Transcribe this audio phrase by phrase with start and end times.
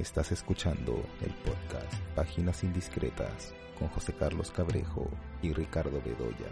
[0.00, 5.10] Estás escuchando el podcast Páginas Indiscretas con José Carlos Cabrejo
[5.42, 6.48] y Ricardo Bedoya.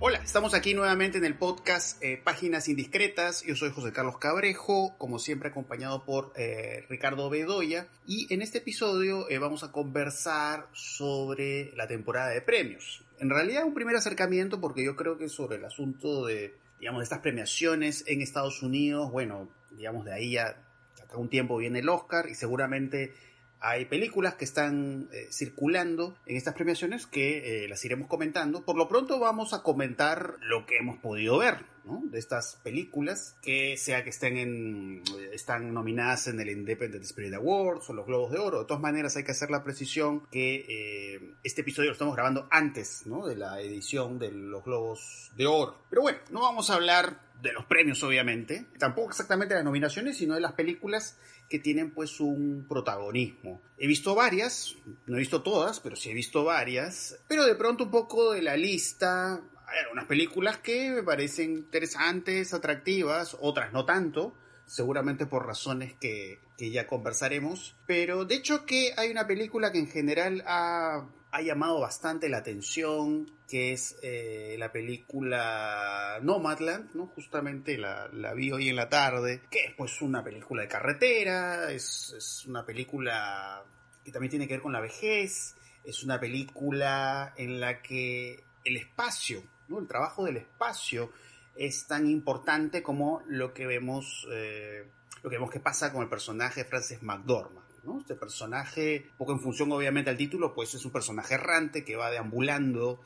[0.00, 3.42] Hola, estamos aquí nuevamente en el podcast eh, Páginas Indiscretas.
[3.42, 7.88] Yo soy José Carlos Cabrejo, como siempre acompañado por eh, Ricardo Bedoya.
[8.06, 13.02] Y en este episodio eh, vamos a conversar sobre la temporada de premios.
[13.18, 17.20] En realidad un primer acercamiento porque yo creo que sobre el asunto de, digamos, estas
[17.20, 20.65] premiaciones en Estados Unidos, bueno, digamos de ahí ya
[21.06, 23.14] acá un tiempo viene el Oscar y seguramente
[23.60, 28.64] hay películas que están eh, circulando en estas premiaciones que eh, las iremos comentando.
[28.64, 33.76] Por lo pronto vamos a comentar lo que hemos podido ver de estas películas, que
[33.76, 38.38] sea que estén en, están nominadas en el Independent Spirit Awards o los Globos de
[38.38, 38.60] Oro.
[38.60, 42.48] De todas maneras hay que hacer la precisión que eh, este episodio lo estamos grabando
[42.50, 43.26] antes ¿no?
[43.26, 45.76] de la edición de los Globos de Oro.
[45.88, 50.16] Pero bueno, no vamos a hablar de los premios obviamente, tampoco exactamente de las nominaciones,
[50.16, 51.18] sino de las películas
[51.48, 53.62] que tienen pues un protagonismo.
[53.78, 54.74] He visto varias,
[55.06, 58.42] no he visto todas, pero sí he visto varias, pero de pronto un poco de
[58.42, 64.34] la lista, hay algunas películas que me parecen interesantes, atractivas, otras no tanto,
[64.66, 69.78] seguramente por razones que, que ya conversaremos, pero de hecho que hay una película que
[69.78, 77.08] en general ha ha llamado bastante la atención, que es eh, la película Nomadland, ¿no?
[77.08, 81.70] Justamente la, la, vi hoy en la tarde, que es pues una película de carretera,
[81.70, 83.62] es, es, una película
[84.02, 88.76] que también tiene que ver con la vejez, es una película en la que el
[88.78, 89.78] espacio, ¿no?
[89.78, 91.12] El trabajo del espacio
[91.58, 94.84] es tan importante como lo que vemos, eh,
[95.22, 97.66] lo que vemos que pasa con el personaje de Frances McDormand.
[98.00, 102.10] Este personaje, poco en función obviamente al título, pues es un personaje errante que va
[102.10, 103.00] deambulando,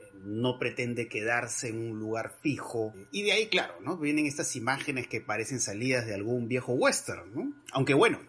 [0.00, 2.94] eh, no pretende quedarse en un lugar fijo.
[3.10, 3.98] Y de ahí, claro, ¿no?
[3.98, 7.52] Vienen estas imágenes que parecen salidas de algún viejo western, ¿no?
[7.72, 8.20] Aunque bueno,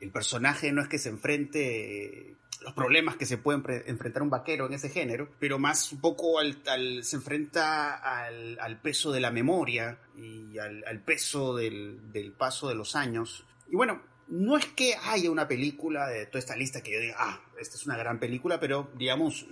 [0.00, 4.66] el personaje no es que se enfrente los problemas que se pueden enfrentar un vaquero
[4.66, 9.30] en ese género, pero más un poco al, al se enfrenta al, peso de la
[9.30, 13.44] memoria y al, peso del, del, paso de los años.
[13.70, 17.16] Y bueno, no es que haya una película de toda esta lista que yo diga,
[17.18, 19.46] ah, esta es una gran película, pero digamos,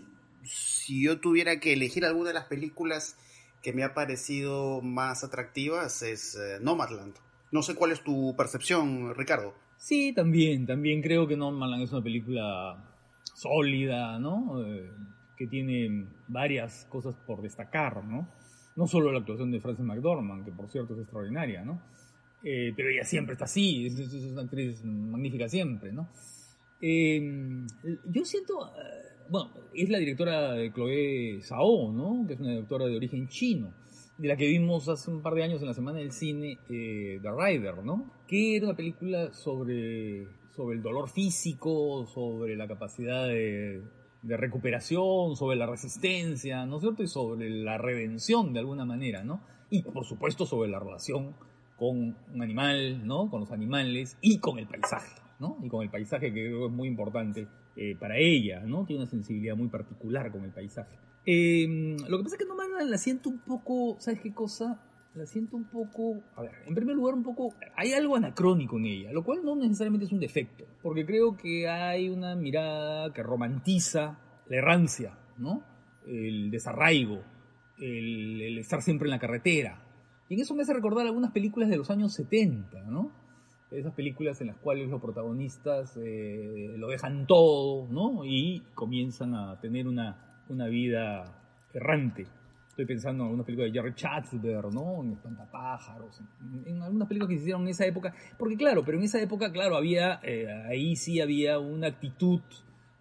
[0.45, 3.17] si yo tuviera que elegir alguna de las películas
[3.63, 7.15] que me ha parecido más atractivas es eh, Nomadland.
[7.53, 9.55] No sé cuál es tu percepción, Ricardo.
[9.77, 12.90] Sí, también, también creo que Nomadland es una película
[13.35, 14.65] sólida, ¿no?
[14.65, 14.91] Eh,
[15.37, 18.29] que tiene varias cosas por destacar, ¿no?
[18.77, 21.83] No solo la actuación de Frances McDormand, que por cierto es extraordinaria, ¿no?
[22.43, 26.09] Eh, pero ella siempre está así, es, una actriz magnífica siempre, ¿no?
[26.81, 27.67] Eh,
[28.07, 32.27] yo siento, eh, bueno, es la directora de Chloé Zhao, ¿no?
[32.27, 33.73] Que es una directora de origen chino,
[34.17, 37.19] de la que vimos hace un par de años en la Semana del Cine eh,
[37.23, 38.11] The Rider, ¿no?
[38.27, 40.27] Que era una película sobre,
[40.61, 43.83] sobre el dolor físico, sobre la capacidad de,
[44.23, 47.03] recuperación, sobre la resistencia, ¿no es cierto?
[47.03, 49.41] Y sobre la redención de alguna manera, ¿no?
[49.71, 51.35] Y por supuesto sobre la relación
[51.79, 53.31] con un animal, ¿no?
[53.31, 55.57] Con los animales y con el paisaje, ¿no?
[55.63, 58.85] Y con el paisaje que creo es muy importante eh, para ella, ¿no?
[58.85, 60.99] Tiene una sensibilidad muy particular con el paisaje.
[61.25, 62.55] Eh, lo que pasa es que no
[62.85, 64.79] la siento un poco, ¿sabes qué cosa?
[65.15, 68.87] La siento un poco, a ver, en primer lugar un poco, hay algo anacrónico en
[68.87, 73.25] ella, lo cual no necesariamente es un defecto, porque creo que hay una mirada que
[73.25, 75.65] romantiza la errancia, ¿no?
[76.07, 77.25] El desarraigo,
[77.81, 79.83] el, estar siempre en la carretera,
[80.29, 83.11] y en eso me hace recordar algunas películas de los años 70, ¿no?
[83.73, 88.25] Esas películas en las cuales los protagonistas eh, lo dejan todo, ¿no?
[88.25, 91.37] Y comienzan a tener una, una vida
[91.75, 92.27] errante.
[92.71, 95.03] Estoy pensando en algunas películas de Jerry Chatsberg, ¿no?
[95.03, 98.15] En Espantapájaros, en, en, algunas películas que se hicieron en esa época.
[98.39, 102.41] Porque claro, pero en esa época, claro, había, eh, ahí sí había una actitud,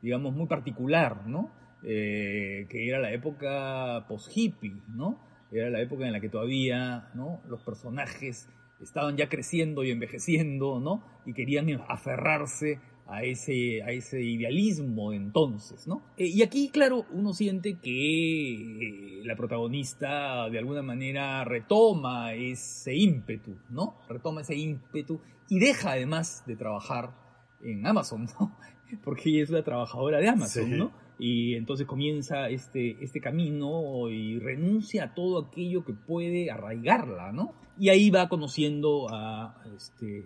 [0.01, 1.51] digamos, muy particular, ¿no?
[1.83, 5.17] Eh, que era la época post-hippie, ¿no?
[5.51, 7.41] Era la época en la que todavía ¿no?
[7.47, 8.49] los personajes
[8.81, 11.03] estaban ya creciendo y envejeciendo, ¿no?
[11.25, 16.01] Y querían aferrarse a ese, a ese idealismo de entonces, ¿no?
[16.17, 22.95] Eh, y aquí, claro, uno siente que eh, la protagonista de alguna manera retoma ese
[22.95, 23.95] ímpetu, ¿no?
[24.07, 25.19] Retoma ese ímpetu
[25.49, 27.15] y deja además de trabajar
[27.63, 28.55] en Amazon, ¿no?
[29.03, 30.71] Porque ella es una trabajadora de Amazon, sí.
[30.71, 31.09] ¿no?
[31.19, 37.53] y entonces comienza este, este camino y renuncia a todo aquello que puede arraigarla, ¿no?
[37.77, 40.25] Y ahí va conociendo a, este,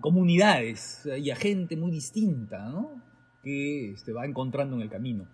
[0.00, 3.02] comunidades y a gente muy distinta, ¿no?
[3.42, 5.26] Que este, va encontrando en el camino.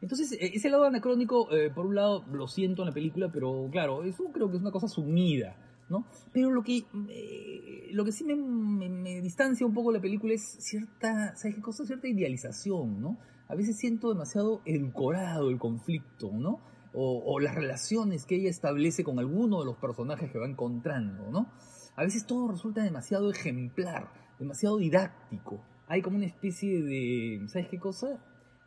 [0.00, 3.68] Entonces, e, ese lado anacrónico, eh, por un lado, lo siento en la película, pero
[3.70, 5.56] claro, eso creo que es una cosa sumida.
[5.88, 6.06] ¿no?
[6.32, 10.34] Pero lo que, eh, lo que sí me, me, distancia un poco de la película
[10.34, 11.84] es cierta, ¿sabes qué cosa?
[11.84, 13.18] Cierta idealización, ¿no?
[13.48, 16.60] A veces siento demasiado edulcorado el conflicto, ¿no?
[16.94, 21.30] O, o, las relaciones que ella establece con alguno de los personajes que va encontrando,
[21.30, 21.48] ¿no?
[21.96, 25.64] A veces todo resulta demasiado ejemplar, demasiado didáctico.
[25.86, 28.18] Hay como una especie de, ¿sabes qué cosa?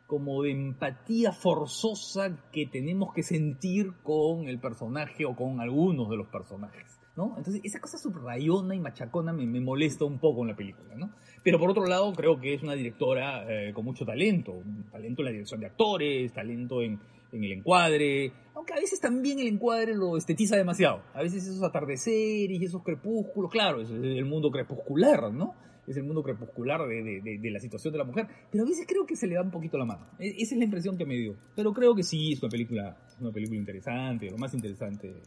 [0.06, 6.16] Como de empatía forzosa que tenemos que sentir con el personaje o con algunos de
[6.16, 6.98] los personajes.
[7.16, 7.34] ¿no?
[7.36, 11.10] Entonces, esa cosa subrayona y machacona me, me, molesta un poco en la película, ¿no?
[11.42, 14.62] Pero por otro lado, creo que es una directora eh, con mucho talento.
[14.92, 17.00] Talento en la dirección de actores, talento en,
[17.32, 18.32] en, el encuadre.
[18.54, 21.02] Aunque a veces también el encuadre lo estetiza demasiado.
[21.14, 25.54] A veces esos atardeceres y esos crepúsculos, claro, es el mundo crepuscular, ¿no?
[25.86, 28.26] Es el mundo crepuscular de, de, de, la situación de la mujer.
[28.50, 30.06] Pero a veces creo que se le da un poquito la mano.
[30.18, 31.36] E, esa es la impresión que me dio.
[31.56, 35.22] Pero creo que sí, es una película, es una película interesante, lo más interesante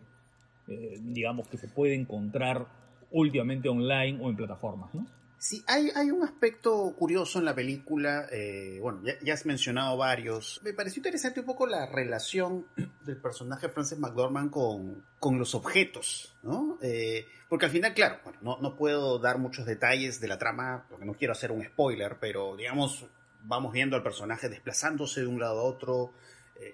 [0.67, 2.67] eh, digamos, que se puede encontrar
[3.11, 5.05] últimamente online o en plataformas, ¿no?
[5.41, 10.61] Sí, hay, hay un aspecto curioso en la película, eh, bueno, ya, has mencionado varios.
[10.63, 12.67] Me pareció interesante un poco la relación
[13.01, 16.77] del personaje Frances McDormand con, con los objetos, ¿no?
[16.83, 21.05] Eh, porque al final, claro, no, no puedo dar muchos detalles de la trama, porque
[21.05, 23.07] no quiero hacer un spoiler, pero digamos,
[23.41, 26.13] vamos viendo al personaje desplazándose de un lado a otro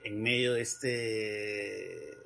[0.03, 2.17] en medio de este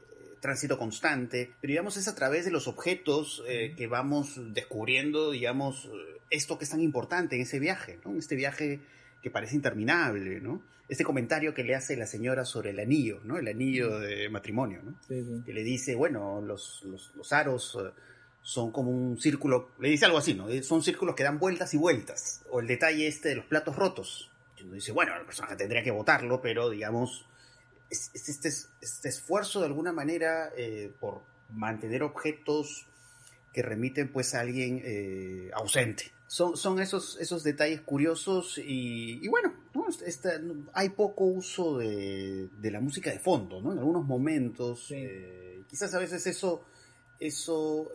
[0.42, 5.90] tránsito constante, pero digamos es a través de los objetos eh, que vamos descubriendo, digamos,
[6.30, 8.12] esto que es tan importante en ese viaje, ¿no?
[8.12, 8.80] En este viaje
[9.22, 10.64] que parece interminable, ¿no?
[10.90, 13.38] Este comentario que le hace la señora sobre el anillo, ¿no?
[13.38, 14.96] El anillo de matrimonio, ¿no?
[15.08, 17.92] Que le dice, bueno, los, los, aros eh,
[18.42, 20.50] son como un círculo, le dice algo así, ¿no?
[20.50, 22.44] Eh, son círculos que dan vueltas y vueltas.
[22.50, 24.32] O el detalle este de los platos rotos.
[24.58, 27.26] Y uno dice, bueno, el personaje tendría que votarlo, pero digamos,
[27.92, 28.50] este,
[28.82, 32.88] este, esfuerzo de alguna manera eh, por mantener objetos
[33.54, 36.12] que remiten pues a alguien eh, ausente.
[36.28, 39.54] Son, son esos, esos detalles curiosos y, bueno,
[40.72, 43.74] hay poco uso de, la música de fondo, ¿no?
[43.74, 46.64] En algunos momentos, eh, quizás a veces eso,
[47.20, 47.92] eso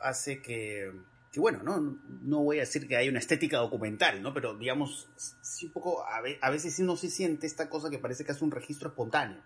[0.00, 0.92] hace que,
[1.30, 1.98] que bueno, ¿no?
[2.22, 4.34] no voy a decir que hay una estética documental, ¿no?
[4.34, 8.24] Pero digamos, sí un poco, a, veces sí no se siente esta cosa que parece
[8.24, 9.40] que es un registro espontáneo,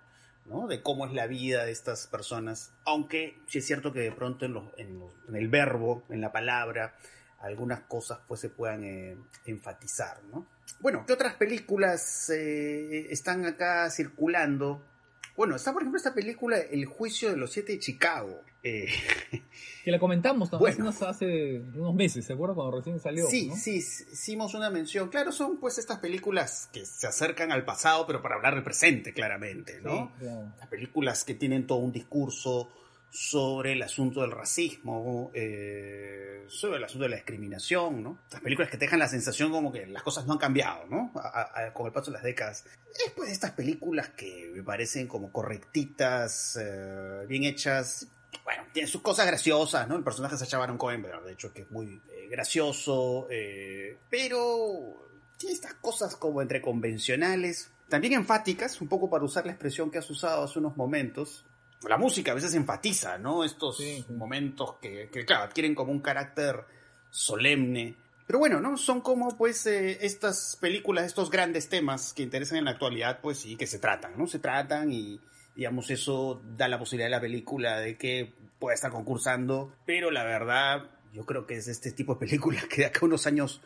[0.46, 0.66] ¿no?
[0.66, 2.72] De cómo es la vida de estas personas.
[2.86, 6.96] Aunque sí es cierto que de pronto en, en, el verbo, en la palabra,
[7.40, 10.46] algunas cosas pues se puedan eh, enfatizar, ¿no?
[10.80, 14.82] Bueno, ¿qué otras películas eh, están acá circulando?
[15.36, 18.40] Bueno, está por ejemplo esta película El juicio de los siete de Chicago.
[18.62, 18.86] Eh,
[19.84, 23.26] que la comentamos también hace unos meses, ¿se acuerda cuando recién salió?
[23.26, 25.10] Sí, sí, hicimos una mención.
[25.10, 29.12] Claro, son pues estas películas que se acercan al pasado, pero para hablar del presente,
[29.12, 30.12] claramente, ¿no?
[30.20, 32.70] Las películas que tienen todo un discurso
[33.14, 38.18] sobre el asunto del racismo, eh, sobre el asunto de la discriminación, ¿no?
[38.32, 41.12] Las películas que te dejan la sensación como que las cosas no han cambiado, ¿no?
[41.74, 42.64] con el paso de las décadas.
[43.04, 48.08] Después estas películas que me parecen como correctitas, eh, bien hechas,
[48.42, 49.94] bueno, tienen sus cosas graciosas, ¿no?
[49.94, 53.28] El personaje se Baron Cohen, de hecho, que es muy eh, gracioso,
[54.10, 55.06] pero
[55.36, 59.98] tiene estas cosas como entre convencionales, también enfáticas, un poco para usar la expresión que
[59.98, 61.44] has usado hace unos momentos,
[61.88, 63.44] la música a veces enfatiza, ¿no?
[63.44, 66.64] Estos momentos que, claro, adquieren como un carácter
[67.10, 67.94] solemne.
[68.26, 68.76] Pero bueno, ¿no?
[68.76, 73.38] Son como, pues, eh, estas películas, estos grandes temas que interesan en la actualidad, pues
[73.38, 74.26] sí, que se tratan, ¿no?
[74.26, 75.20] Se tratan y,
[75.54, 79.74] digamos, eso da la posibilidad a la película de que pueda estar concursando.
[79.84, 83.06] Pero la verdad, yo creo que es este tipo de películas que de acá a
[83.06, 83.60] unos años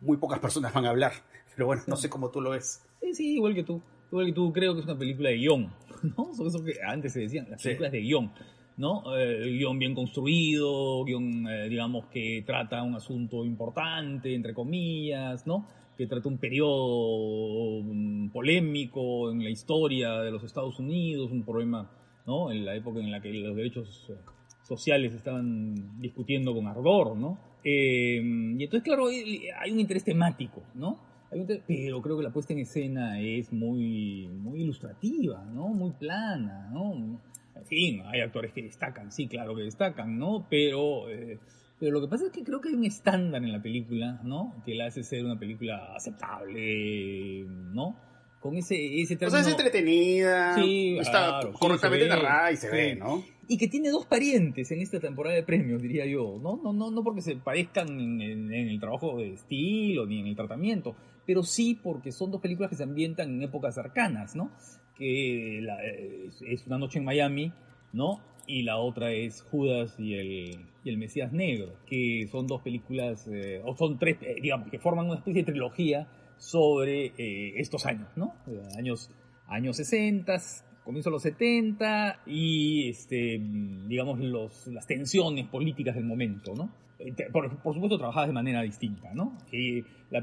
[0.00, 1.12] muy pocas personas van a hablar.
[1.54, 2.82] Pero bueno, no sé cómo tú lo ves.
[3.00, 3.80] Sí, sí, igual que tú.
[4.10, 5.70] Igual que tú, creo que es una película de guion.
[6.16, 6.34] ¿no?
[6.34, 8.32] Son eso que antes se decían, las películas de guion,
[8.76, 9.16] ¿no?
[9.16, 15.66] Eh, guion bien construido, guion, eh, digamos, que trata un asunto importante, entre comillas, ¿no?
[15.96, 21.90] Que trata un periodo mm, polémico en la historia de los Estados Unidos, un problema,
[22.26, 22.50] ¿no?
[22.50, 24.14] En la época en la que los derechos eh,
[24.62, 27.50] sociales estaban discutiendo con ardor, ¿no?
[27.62, 31.09] y entonces, claro, hay un interés temático, ¿no?
[31.30, 35.68] Pero creo que la puesta en escena es muy, muy ilustrativa, ¿no?
[35.68, 37.20] Muy plana, ¿no?
[37.54, 40.46] En fin, hay actores que destacan, sí, claro que destacan, ¿no?
[40.50, 41.38] Pero, eh,
[41.78, 44.60] pero lo que pasa es que creo que hay un estándar en la película, ¿no?
[44.64, 47.96] Que la hace ser una película aceptable, ¿no?
[48.40, 49.38] Con ese, ese término...
[49.38, 53.22] O sea, es entretenida, sí, está correctamente narrada y se ve, ¿no?
[53.50, 56.60] y que tiene dos parientes en esta temporada de premios, diría yo, ¿no?
[56.62, 60.94] No, no, no porque se parezcan en, el trabajo de estilo ni en el tratamiento,
[61.30, 64.50] pero sí porque son dos películas que se ambientan en épocas cercanas, ¿no?
[64.96, 67.52] Que es, Una noche en Miami,
[67.92, 68.20] ¿no?
[68.48, 73.28] y la otra es Judas y el, y el Mesías Negro, que son dos películas,
[73.28, 77.86] eh, o son tres, eh, digamos, que forman una especie de trilogía sobre eh, estos
[77.86, 78.34] años, ¿no?
[78.76, 79.08] Años,
[79.46, 80.36] años 60,
[80.82, 83.40] comienzo de los 70 y, este,
[83.86, 84.18] digamos,
[84.66, 86.74] las tensiones políticas del momento, ¿no?
[87.00, 89.38] Eh, Por, supuesto, trabajadas de manera distinta, ¿no?
[89.50, 89.82] Eh,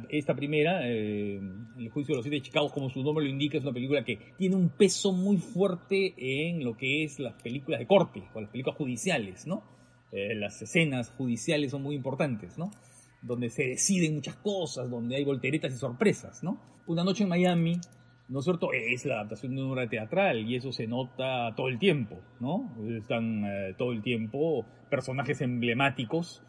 [0.10, 1.40] esta primera, eh,
[1.78, 4.04] El juicio de los siete de Chicago, como su nombre lo indica, es una película
[4.04, 8.42] que tiene un peso muy fuerte en lo que es las películas de corte o
[8.42, 9.64] las películas judiciales, ¿no?
[10.12, 12.72] Eh, las escenas judiciales son muy importantes, ¿no?
[13.22, 16.60] Donde se deciden muchas cosas, donde hay volteretas y sorpresas, ¿no?
[16.86, 17.78] Una noche en Miami,
[18.30, 18.70] ¿no es cierto?
[18.72, 22.74] Es la adaptación de una obra teatral y eso se nota todo el tiempo, ¿no?
[22.98, 26.42] Están eh, todo el tiempo personajes emblemáticos,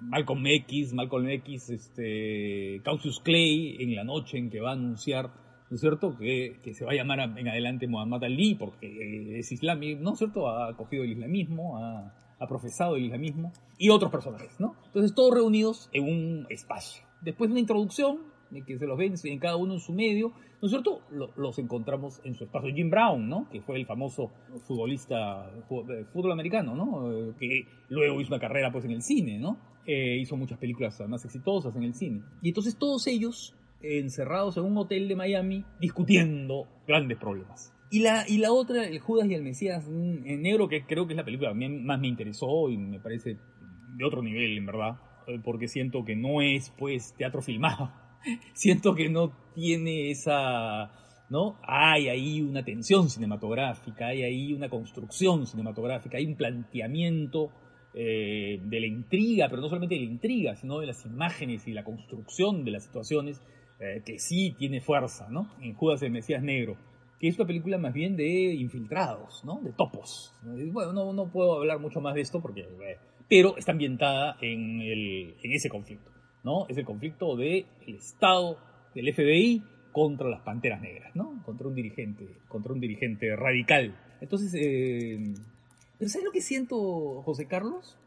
[0.00, 5.30] Malcolm X, Malcolm X, este, Cassius Clay, en la noche en que va a anunciar,
[5.70, 9.50] ¿no es cierto?, que, que se va a llamar en adelante Muhammad Ali porque es
[9.50, 14.10] islámico, ¿no es cierto?, ha acogido el islamismo, ha, ha profesado el islamismo, y otros
[14.10, 14.76] personajes, ¿no?
[14.86, 17.02] Entonces, todos reunidos en un espacio.
[17.20, 18.18] Después de una introducción,
[18.66, 21.58] que se los ven en cada uno en su medio, ¿no es cierto?, Lo- los
[21.58, 22.74] encontramos en su espacio.
[22.74, 24.30] Jim Brown, ¿no?, que fue el famoso
[24.66, 29.02] futbolista, fu- de fútbol americano, ¿no?, Eh, que luego hizo una carrera, pues, en el
[29.02, 29.58] cine, ¿no?
[29.86, 32.22] Eh, hizo muchas películas más exitosas en el cine.
[32.42, 37.72] Y entonces todos ellos encerrados en un hotel de Miami discutiendo grandes problemas.
[37.90, 41.12] Y la, y la otra, el Judas y el Mesías en negro, que creo que
[41.12, 43.36] es la película que más me interesó y me parece
[43.96, 44.98] de otro nivel, en verdad,
[45.28, 47.92] eh, porque siento que no es, pues, teatro filmado.
[48.52, 50.92] Siento que no tiene esa...
[51.28, 51.58] ¿No?
[51.62, 57.50] Hay ahí una tensión cinematográfica, hay ahí una construcción cinematográfica, hay un planteamiento
[57.98, 61.72] eh, de la intriga, pero no solamente de la intriga, sino de las imágenes y
[61.72, 63.40] la construcción de las situaciones,
[63.80, 65.50] eh, que sí tiene fuerza, ¿no?
[65.60, 66.76] En Judas el Mesías Negro,
[67.18, 69.60] que es una película más bien de infiltrados, ¿no?
[69.62, 70.32] De topos.
[70.44, 72.60] Bueno, no, puedo hablar mucho más de esto porque...
[72.60, 76.12] eh, pero está ambientada en ese conflicto,
[76.68, 78.58] Es el conflicto del Estado,
[78.94, 79.62] del FBI,
[79.92, 81.42] contra las Panteras Negras, ¿no?
[81.44, 83.96] Contra un dirigente, contra un dirigente radical.
[84.20, 85.34] Entonces, eh,
[85.98, 87.98] pero ¿sabes lo que siento, José Carlos?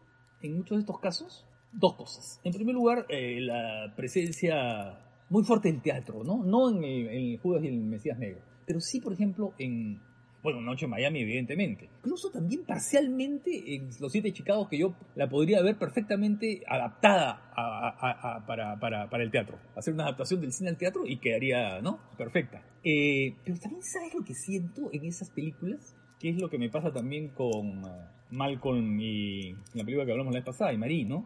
[0.42, 2.40] En muchos de estos casos, dos cosas.
[2.44, 6.44] En primer lugar, eh, la presencia muy fuerte del teatro, ¿no?
[6.44, 10.00] No en el, en el Judas y el Mesías Negro, pero sí, por ejemplo, en,
[10.42, 11.90] bueno, Noche en Miami, evidentemente.
[11.98, 17.90] Incluso también parcialmente en Los Siete Chicago, que yo la podría ver perfectamente adaptada a-
[17.90, 19.58] a- a- para, para- para el teatro.
[19.76, 22.00] Hacer una adaptación del cine al teatro y quedaría, ¿no?
[22.18, 22.62] Perfecta.
[22.84, 25.96] Eh, pero también, ¿sabes lo que siento en esas películas?
[26.20, 30.34] Que es lo que me pasa también con eh, Malcolm y la película que hablamos
[30.34, 31.26] la vez pasada, y Marie, ¿no?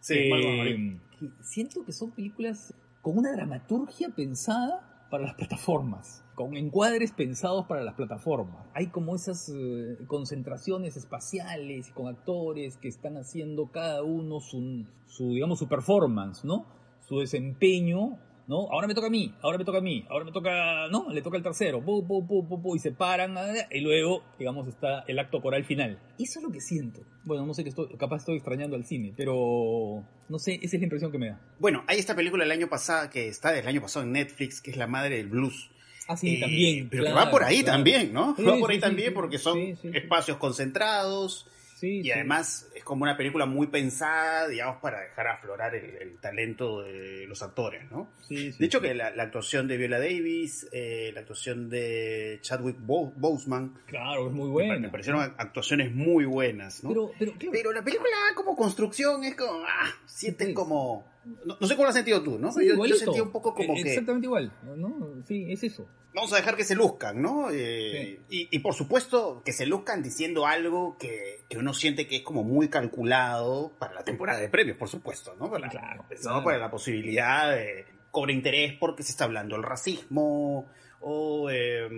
[0.00, 1.00] Sí, Eh, Malcolm y Marie.
[1.18, 7.66] que siento que son películas con una dramaturgia pensada para las plataformas, con encuadres pensados
[7.66, 8.66] para las plataformas.
[8.72, 15.34] Hay como esas eh, concentraciones espaciales con actores que están haciendo cada uno su, su,
[15.34, 16.64] digamos, su performance, ¿no?
[17.06, 18.68] Su desempeño, ¿no?
[18.70, 21.10] Ahora me toca a mí, ahora me toca a mí, ahora me toca, ¿no?
[21.10, 23.34] Le toca al tercero, pu, pu, y se paran,
[23.70, 25.98] y luego, digamos, está el acto coral final.
[26.18, 27.00] Eso es lo que siento.
[27.24, 30.80] Bueno, no sé que estoy, capaz estoy extrañando al cine, pero no sé, esa es
[30.80, 31.40] la impresión que me da.
[31.58, 34.70] Bueno, hay esta película del año pasado, que está del año pasado en Netflix, que
[34.72, 35.70] es La Madre del Blues.
[36.08, 36.88] Ah, sí, Eh, también.
[36.90, 37.76] Pero que va por ahí claro.
[37.78, 38.34] también, ¿no?
[38.36, 39.58] Sí, va por ahí sí, también porque son
[39.94, 41.46] espacios concentrados
[41.82, 42.12] Sí, y sí.
[42.12, 47.26] además es como una película muy pensada, digamos, para dejar aflorar el, el talento de
[47.26, 48.08] los actores, ¿no?
[48.28, 52.76] Sí, De hecho, que la, la actuación de Viola Davis, eh, la actuación de Chadwick
[52.78, 54.78] Bo- Boseman, Claro, es muy buena.
[54.78, 56.90] me parecieron actuaciones muy buenas, ¿no?
[56.90, 61.10] Pero, pero, claro, Pero la película como construcción es como, ah, sienten como...
[61.44, 62.50] No, no sé cómo lo has sentido tú, ¿no?
[62.52, 65.22] sí, yo, yo sentí un poco como Eh, que Exactamente igual, ¿no?
[65.26, 65.86] Sí, es eso.
[66.14, 67.48] vamos a dejar que se luzcan, ¿no?
[67.52, 72.16] Eh, y, y por supuesto que se luzcan diciendo algo que, que uno siente que
[72.16, 75.50] es como muy calculado para la temporada de premios, por supuesto, ¿no?
[75.50, 76.44] Para, Claro, pensado claro.
[76.44, 80.66] para la posibilidad de cobrar interés porque se está hablando del racismo
[81.00, 81.88] o eh,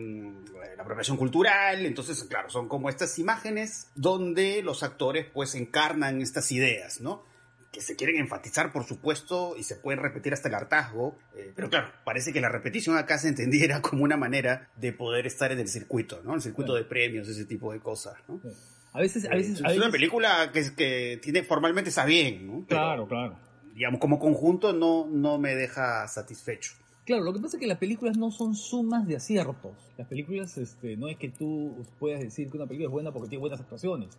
[0.77, 6.51] la apropiación cultural, entonces claro, son como estas imágenes donde los actores pues encarnan estas
[6.53, 7.23] ideas, ¿no?
[7.75, 11.69] Que se quieren enfatizar, por supuesto, y se pueden repetir hasta el hartazgo, eh, pero
[11.69, 15.59] claro, parece que la repetición acá se entendiera como una manera de poder estar en
[15.59, 16.35] el circuito, ¿no?
[16.35, 18.41] El circuito de premios, ese tipo de cosas, ¿no?
[18.93, 22.05] A veces, a Eh, veces, es a veces- una película que, que tiene formalmente está
[22.05, 22.65] bien, ¿no?
[22.69, 23.37] Pero, Claro, claro.
[23.75, 26.73] digamos, como conjunto no, no me deja satisfecho.
[27.05, 29.73] Claro, lo que pasa es que las películas no son sumas de aciertos.
[29.99, 33.29] Las películas, este, no es que tú puedas decir que una película es buena porque
[33.29, 34.17] tiene buenas actuaciones.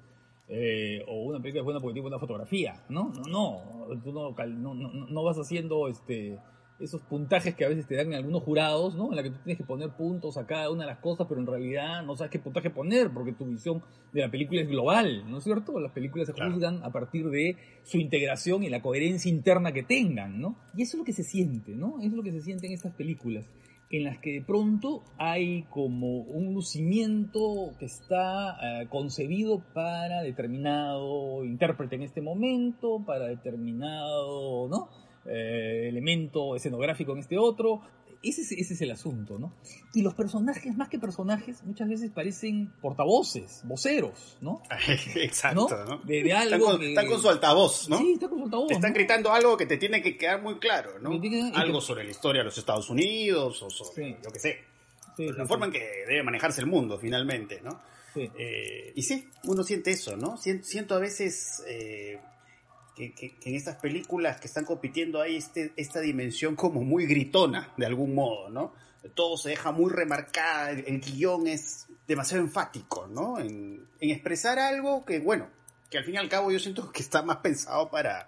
[0.48, 2.84] Eh, o una película es buena porque tiene buena fotografía.
[2.90, 4.02] No, no, no.
[4.04, 6.38] Tú no, no, no, vas haciendo este,
[6.80, 9.10] esos puntajes que a veces te dan en algunos jurados, ¿no?
[9.10, 11.42] En la que tú tienes que poner puntos a cada una de las cosas, pero
[11.42, 13.82] en realidad no sabes qué puntaje poner, porque tu visión
[14.14, 15.80] de la película es global, ¿no es cierto?
[15.80, 20.40] Las películas se juzgan a partir de su integración y la coherencia interna que tengan,
[20.40, 20.58] ¿no?
[20.76, 21.98] Y eso es lo que se siente, ¿no?
[22.00, 23.50] Eso es lo que se siente en estas películas
[23.90, 31.46] en las que de pronto hay como un lucimiento que está eh, concebido para determinado
[31.46, 34.90] intérprete en este momento, para determinado ¿no?
[35.26, 37.82] Eh, elemento escenográfico en este otro.
[38.26, 39.54] Ese es, ese es el asunto, ¿no?
[39.94, 44.64] Y los personajes, más que personajes, muchas veces parecen portavoces, voceros, ¿no?
[45.16, 46.00] Exacto, ¿no?
[46.00, 48.00] De, algo están, con, están, con, su altavoz, ¿no?
[48.00, 48.68] Sí, están con su altavoz.
[48.68, 48.96] Te están ¿no?
[48.96, 51.22] gritando algo que te tiene que quedar muy claro, ¿no?
[51.54, 54.18] Algo sobre la historia de los Estados Unidos o sobre, sí.
[54.24, 54.58] yo qué sé,
[55.16, 57.80] sí, la sí, forma en que debe manejarse el mundo, finalmente, ¿no?
[58.16, 60.36] Eh, y sí, uno siente eso, ¿no?
[60.38, 61.64] Siento a veces...
[61.68, 62.20] Eh,
[62.96, 67.06] que, que, que, en estas películas que están compitiendo hay este, esta dimensión como muy
[67.06, 68.74] gritona, de algún modo, ¿no?
[69.14, 73.40] Todo se deja muy remarcada, el, el guion es demasiado enfático, ¿no?
[73.40, 75.50] En, en, expresar algo que, bueno,
[75.90, 78.28] que al fin y al cabo yo siento que está más pensado para,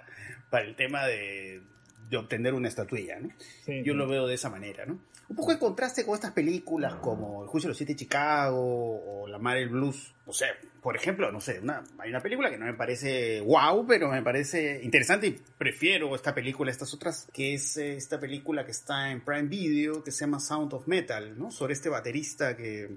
[0.50, 1.62] para el tema de,
[2.10, 3.30] de obtener una estatuilla, ¿no?
[3.66, 3.98] Sí, yo sí.
[3.98, 5.00] lo veo de esa manera, ¿no?
[5.30, 8.62] Un poco de contraste con estas películas como El Juicio de los Siete de Chicago
[8.62, 10.14] o La Madre del Blues.
[10.26, 10.48] O sea,
[10.82, 14.22] por ejemplo, no sé, una, hay una película que no me parece wow, pero me
[14.22, 19.12] parece interesante y prefiero esta película a estas otras, que es esta película que está
[19.12, 21.52] en Prime Video, que se llama Sound of Metal, ¿no?
[21.52, 22.96] Sobre este baterista que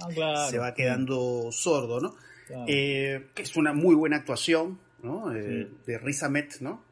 [0.00, 0.50] ah, claro.
[0.50, 2.14] se va quedando sordo, ¿no?
[2.46, 2.64] Claro.
[2.68, 5.34] Eh, que es una muy buena actuación, ¿no?
[5.34, 5.76] Eh, sí.
[5.86, 6.82] De Riz Ahmed, ¿no?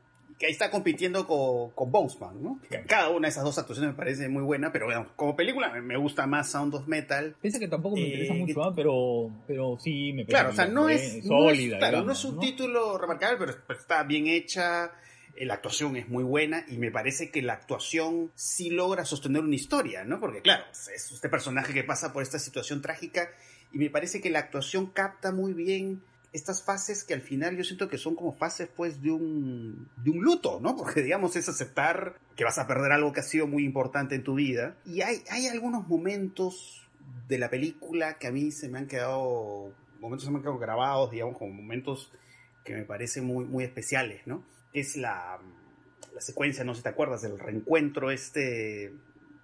[0.42, 2.60] Que ahí está compitiendo con, con Boseman, ¿no?
[2.88, 5.96] Cada una de esas dos actuaciones me parece muy buena, pero bueno, como película me
[5.96, 7.36] gusta más Sound of Metal.
[7.40, 8.72] Piensa que tampoco me interesa eh, mucho, ¿eh?
[8.74, 11.28] pero, pero sí me parece Claro, o sea, no es, sólida.
[11.28, 12.40] No es, claro, digamos, no es un ¿no?
[12.40, 14.90] título remarcable, pero, pero está bien hecha
[15.36, 19.42] eh, la actuación es muy buena y me parece que la actuación sí logra sostener
[19.42, 20.18] una historia, ¿no?
[20.18, 23.30] Porque claro, es este personaje que pasa por esta situación trágica
[23.72, 27.64] y me parece que la actuación capta muy bien estas fases que al final yo
[27.64, 30.76] siento que son como fases pues de un, de un luto, ¿no?
[30.76, 34.24] Porque digamos es aceptar que vas a perder algo que ha sido muy importante en
[34.24, 34.76] tu vida.
[34.86, 36.88] Y hay, hay algunos momentos
[37.28, 40.58] de la película que a mí se me han quedado, momentos se me han quedado
[40.58, 42.10] grabados, digamos, como momentos
[42.64, 44.44] que me parecen muy, muy especiales, ¿no?
[44.72, 45.38] Es la,
[46.14, 48.92] la secuencia, no sé si te acuerdas, del reencuentro este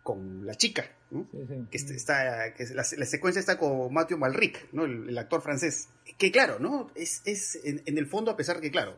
[0.03, 1.27] con la chica, ¿no?
[1.31, 1.67] Sí, sí.
[1.71, 4.85] Que está, que la, la, secuencia está con Matthew Malric, ¿no?
[4.85, 5.89] El, el, actor francés.
[6.19, 6.91] Que claro, ¿no?
[6.95, 8.97] Es, es en, en, el fondo, a pesar que, claro,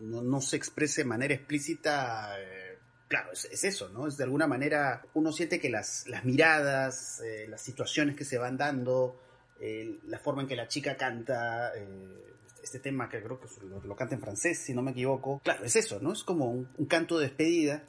[0.00, 4.06] no, no se exprese de manera explícita, eh, claro, es, es, eso, ¿no?
[4.06, 8.38] Es de alguna manera, uno siente que las, las miradas, eh, las situaciones que se
[8.38, 9.20] van dando,
[9.60, 11.86] eh, la forma en que la chica canta, eh,
[12.62, 15.64] este tema que creo que lo, lo, canta en francés, si no me equivoco, claro,
[15.64, 16.12] es eso, ¿no?
[16.12, 17.84] Es como un, un canto de despedida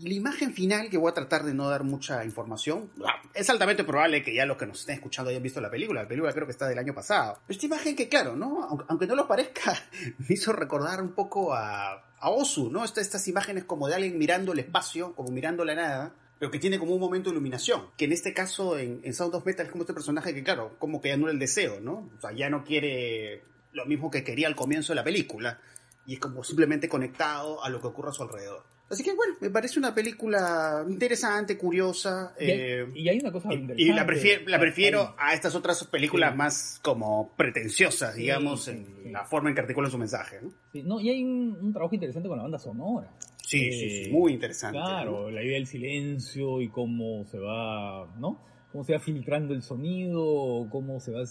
[0.00, 2.90] la imagen final, que voy a tratar de no dar mucha información,
[3.32, 6.02] es altamente probable que ya los que nos estén escuchando hayan visto la película.
[6.02, 7.38] La película creo que está del año pasado.
[7.48, 8.84] Esta imagen que, claro, ¿no?
[8.88, 9.76] Aunque no lo parezca,
[10.18, 12.84] me hizo recordar un poco a, a Osu, ¿no?
[12.84, 16.58] Estas, estas imágenes como de alguien mirando el espacio, como mirando la nada pero que
[16.58, 17.90] tiene como un momento de iluminación.
[17.96, 20.76] Que en este caso, en, en, Sound of Metal, es como este personaje que, claro,
[20.78, 22.10] como que anula el deseo, ¿no?
[22.22, 25.60] O ya no quiere lo mismo que quería al comienzo de la película.
[26.06, 28.64] Y es como simplemente conectado a lo que ocurre a su alrededor.
[28.94, 32.32] Así que bueno, me parece una película interesante, curiosa.
[32.38, 33.82] Y hay, eh, y hay una cosa y, interesante.
[33.82, 36.38] Y la prefiero, la prefiero a estas otras películas sí.
[36.38, 39.10] más como pretenciosas, digamos, sí, en sí.
[39.10, 40.38] la forma en que articulan su mensaje.
[40.42, 40.52] ¿no?
[40.84, 41.00] ¿no?
[41.00, 43.10] y hay un, un, trabajo interesante con la banda sonora.
[43.42, 44.78] Sí, eh, sí, muy interesante.
[44.78, 45.30] Claro, ¿no?
[45.32, 48.40] la idea del silencio y cómo se va, ¿no?
[48.70, 51.24] Cómo se va filtrando el sonido, cómo se va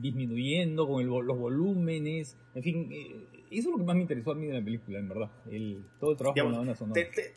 [0.00, 2.88] disminuyendo con el, los volúmenes, en fin.
[2.90, 5.30] Eh, eso es lo que más me interesó a mí de la película, en verdad.
[5.50, 6.94] El, todo el trabajo digamos, con la banda sonora.
[6.94, 7.34] Te, te,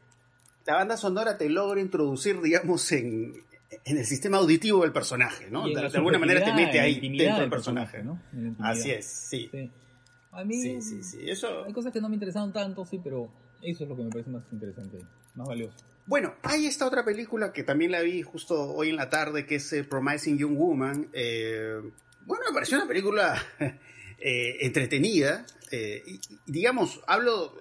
[0.65, 3.33] la banda sonora te logra introducir, digamos, en,
[3.83, 5.67] en el sistema auditivo del personaje, ¿no?
[5.67, 8.03] De, de, alguna manera te mete ahí dentro del personaje.
[8.03, 8.21] ¿no?
[8.59, 9.49] Así es, sí.
[9.51, 9.71] sí.
[10.31, 11.29] A mí sí, sí, sí.
[11.29, 11.63] Eso...
[11.63, 14.29] hay cosas que no me interesaron tanto, sí, pero eso es lo que me parece
[14.29, 14.99] más interesante,
[15.35, 15.77] más valioso.
[16.07, 19.55] Bueno, hay esta otra película que también la vi justo hoy en la tarde, que
[19.55, 21.09] es eh, Promising Young Woman.
[21.13, 21.79] Eh,
[22.25, 23.41] bueno, me pareció una película
[24.19, 25.45] eh, entretenida.
[25.75, 27.53] Eh, y, digamos, hablo,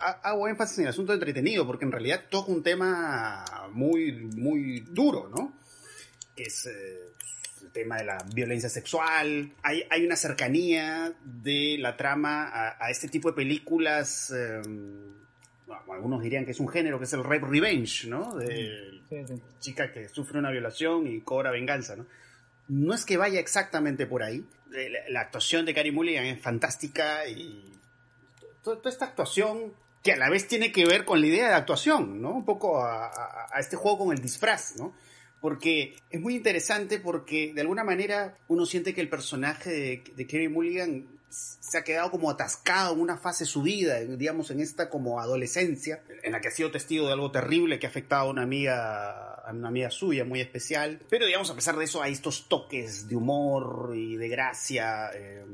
[0.00, 5.28] hago énfasis en el asunto entretenido, porque en realidad toca un tema muy, muy duro,
[5.28, 5.52] ¿no?
[6.34, 7.12] Que es eh,
[7.62, 9.52] el tema de la violencia sexual.
[9.62, 14.32] Hay, hay una cercanía de la trama a, a este tipo de películas.
[14.36, 14.60] Eh,
[15.66, 18.34] bueno, algunos dirían que es un género, que es el rape revenge, ¿no?
[18.36, 19.42] De sí, sí.
[19.60, 22.06] chica que sufre una violación y cobra venganza, ¿no?
[22.68, 24.44] No es que vaya exactamente por ahí,
[25.08, 27.72] la, actuación de Carey Mulligan es fantástica y
[28.62, 32.20] toda esta actuación que a la vez tiene que ver con la idea de actuación,
[32.20, 32.30] ¿no?
[32.30, 34.94] Un poco a, a este juego con el disfraz, ¿no?
[35.40, 40.26] porque es muy interesante porque de alguna manera uno siente que el personaje de, de
[40.26, 41.06] Kerry Mulligan
[41.60, 45.20] se ha quedado como atascado en una fase de su vida, digamos, en esta como
[45.20, 48.42] adolescencia, en la que ha sido testigo de algo terrible que ha afectado a una
[48.42, 51.00] amiga, a una amiga suya muy especial.
[51.10, 55.10] Pero, digamos, a pesar de eso, hay estos toques de humor y de gracia.
[55.14, 55.44] Eh,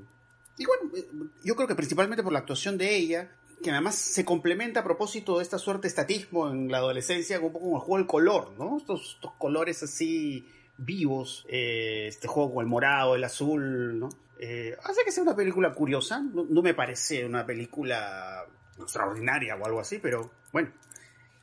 [0.58, 1.08] y bueno, eh,
[1.44, 3.30] yo creo que principalmente por la actuación de ella,
[3.62, 7.52] que además se complementa a propósito de esta suerte de estatismo en la adolescencia, un
[7.52, 8.76] poco como el juego del color, ¿no?
[8.76, 14.10] Estos, colores así vivos, eh, este juego con el morado, el azul, ¿no?
[14.44, 18.44] Eh, hace que sea una película curiosa, no, me parece una película
[18.76, 20.70] extraordinaria o algo así, pero bueno,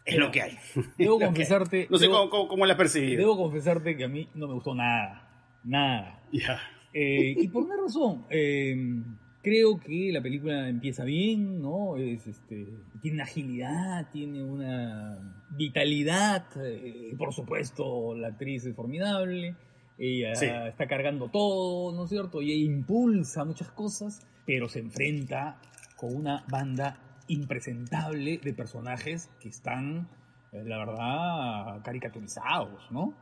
[0.04, 0.58] es lo que hay.
[0.98, 1.88] Debo confesarte...
[1.90, 3.16] no sé cómo, la percibí.
[3.16, 5.30] Debo confesarte que a mí no me gustó nada,
[5.64, 6.22] nada.
[6.94, 8.26] Eh, y por una razón,
[9.42, 11.96] Creo que la película empieza bien, ¿no?
[11.96, 12.68] Es, este,
[13.02, 19.56] tiene una agilidad, tiene una vitalidad, eh, por supuesto la actriz es formidable,
[20.00, 22.42] ella está cargando todo, ¿no es cierto?
[22.42, 25.60] Y ella impulsa muchas cosas, pero se enfrenta
[25.98, 30.10] con una banda impresentable de personajes que están,
[30.52, 33.14] eh, la verdad, caricaturizados, ¿no?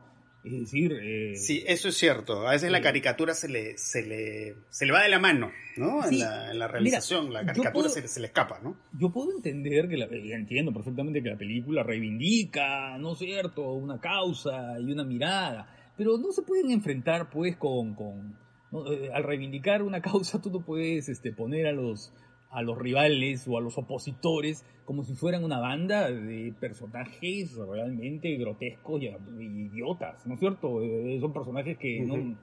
[0.44, 0.92] Es decir...
[1.02, 2.46] Eh, sí, eso es cierto.
[2.46, 6.06] A veces la caricatura se le, se le, se le va de la mano, ¿no?
[6.06, 8.76] en, la, realización, la caricatura se, le escapa, ¿no?
[8.92, 10.06] Yo puedo entender que la...
[10.06, 16.16] Entiendo perfectamente que la película reivindica, ¿no es cierto?, una causa y una mirada, pero
[16.16, 17.94] no se pueden enfrentar, pues, con...
[17.94, 18.38] con
[18.72, 22.12] eh, al reivindicar una causa tú no puedes este, poner a los
[22.50, 28.34] a los rivales o a los opositores como si fueran una banda de personajes realmente
[28.36, 30.82] grotescos y idiotas, ¿no es cierto?
[30.82, 32.38] Eh, son personajes que no...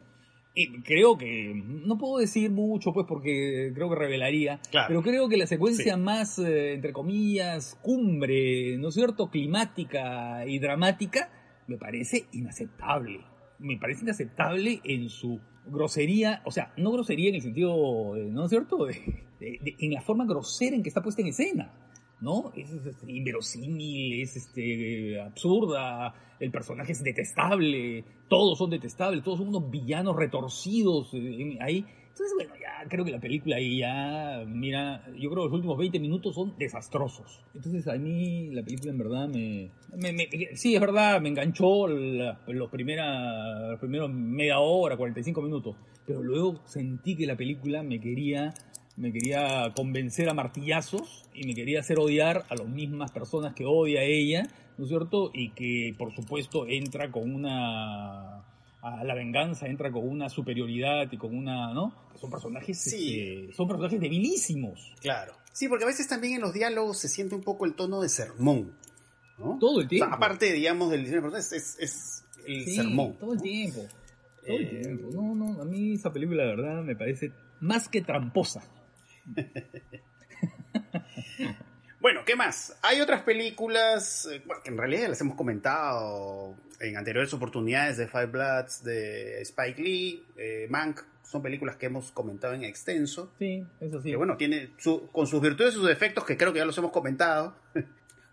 [0.84, 5.48] creo que, no puedo decir mucho pues porque creo que revelaría, pero creo que la
[5.48, 11.32] secuencia más, eh, entre comillas, cumbre, ¿no es cierto?, climática y dramática,
[11.68, 13.22] me parece inaceptable.
[13.60, 18.50] Me parece inaceptable en su grosería, o sea, no grosería en el sentido, ¿no es
[18.50, 18.88] cierto?,
[19.39, 21.74] en la forma grosera en que está puesta en escena.
[22.22, 22.52] ¿no?
[22.56, 22.72] Es,
[23.08, 30.15] inverosímil, es este, absurda, el personaje es detestable, todos son detestables, todos son unos villanos
[30.15, 31.86] retorcidos eh, ahí.
[32.15, 35.78] Entonces, bueno, ya creo que la película ahí ya, mira, yo creo que los últimos
[35.78, 37.41] 20 minutos son desastrosos.
[37.54, 39.69] Entonces, a mí la película en verdad me...
[40.54, 45.75] sí, es verdad, me enganchó los, primera, los primeros media hora, 45 minutos,
[46.08, 48.54] pero luego sentí que la película me quería
[48.95, 53.65] me quería convencer a martillazos y me quería hacer odiar a las mismas personas que
[53.65, 54.47] odia a ella,
[54.78, 55.32] ¿no es cierto?
[55.34, 58.45] Y que por supuesto entra con una
[58.86, 61.91] a la venganza entra con una superioridad y con una, ¿no?
[62.19, 63.19] son personajes, sí.
[63.19, 64.93] Este, son personajes debilísimos.
[65.02, 65.34] Claro.
[65.52, 68.10] Sí, porque a veces también en los diálogos se siente un poco el tono de
[68.10, 68.78] sermón,
[69.39, 69.58] ¿no?
[69.60, 70.13] Todo el tiempo.
[70.13, 73.17] aparte, digamos, del diseño de es, es, el sermón.
[73.19, 73.88] Todo el tiempo.
[74.45, 75.10] Todo el eh, tiempo.
[75.13, 78.62] No, no, a mí esa película, la verdad, me parece más que tramposa.
[82.06, 82.78] bueno, ¿qué más?
[82.84, 88.28] Hay otras películas eh, que en realidad las hemos comentado en anteriores oportunidades de Five
[88.28, 91.02] Bloods, de Spike Lee, eh, Mank.
[91.24, 93.32] Son películas que hemos comentado en extenso.
[93.39, 94.12] Sí, eso sí.
[94.12, 94.70] Que bueno, tiene
[95.12, 97.56] con sus virtudes y sus defectos, que creo que ya los hemos comentado.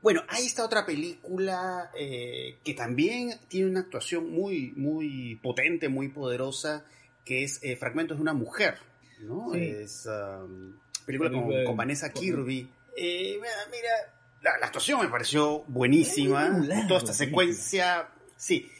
[0.02, 6.08] Bueno, hay esta otra película eh, que también tiene una actuación muy, muy potente, muy
[6.08, 6.84] poderosa,
[7.24, 8.78] que es Fragmentos de una mujer.
[9.20, 9.54] ¿no?
[9.54, 10.74] Es um,
[11.06, 12.68] película con, Vanessa Kirby.
[12.96, 16.50] Eh, mira, la, actuación me pareció buenísima.
[16.88, 18.70] Toda esta secuencia, sí.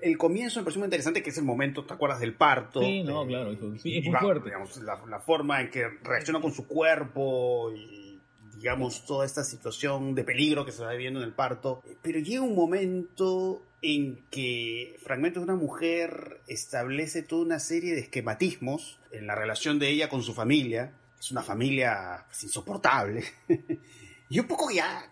[0.00, 2.80] El comienzo me pareció muy interesante, que es el momento, ¿te acuerdas del parto?
[2.80, 4.50] Sí, no, claro, sí, es muy fuerte.
[4.82, 8.18] la, forma en que reacciona con su cuerpo y,
[8.56, 11.82] digamos, toda esta situación de peligro que se va viviendo en el parto.
[12.00, 18.00] Pero llega un momento en que Fragmentos de una mujer establece toda una serie de
[18.00, 20.94] esquematismos en la relación de ella con su familia.
[21.24, 23.24] Es una familia pues, insoportable.
[24.28, 25.10] y un poco ya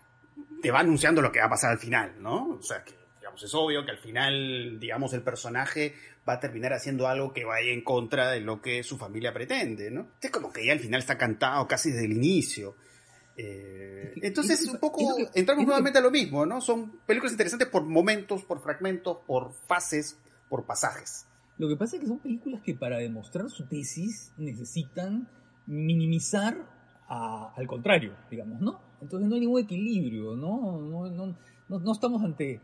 [0.61, 2.49] te va anunciando lo que va a pasar al final, ¿no?
[2.51, 5.95] O sea, que digamos, es obvio que al final, digamos, el personaje
[6.27, 9.89] va a terminar haciendo algo que vaya en contra de lo que su familia pretende,
[9.89, 10.11] ¿no?
[10.21, 12.75] Es como que ya al final está cantado casi desde el inicio.
[13.35, 16.61] Eh, entonces, un poco, entramos nuevamente a lo mismo, ¿no?
[16.61, 21.25] Son películas interesantes por momentos, por fragmentos, por fases, por pasajes.
[21.57, 25.27] Lo que pasa es que son películas que para demostrar su tesis necesitan
[25.65, 26.55] minimizar
[27.07, 28.79] al contrario, digamos, ¿no?
[29.01, 30.79] Entonces no hay ningún equilibrio, ¿no?
[30.81, 31.35] No, no,
[31.69, 32.59] no, estamos ante...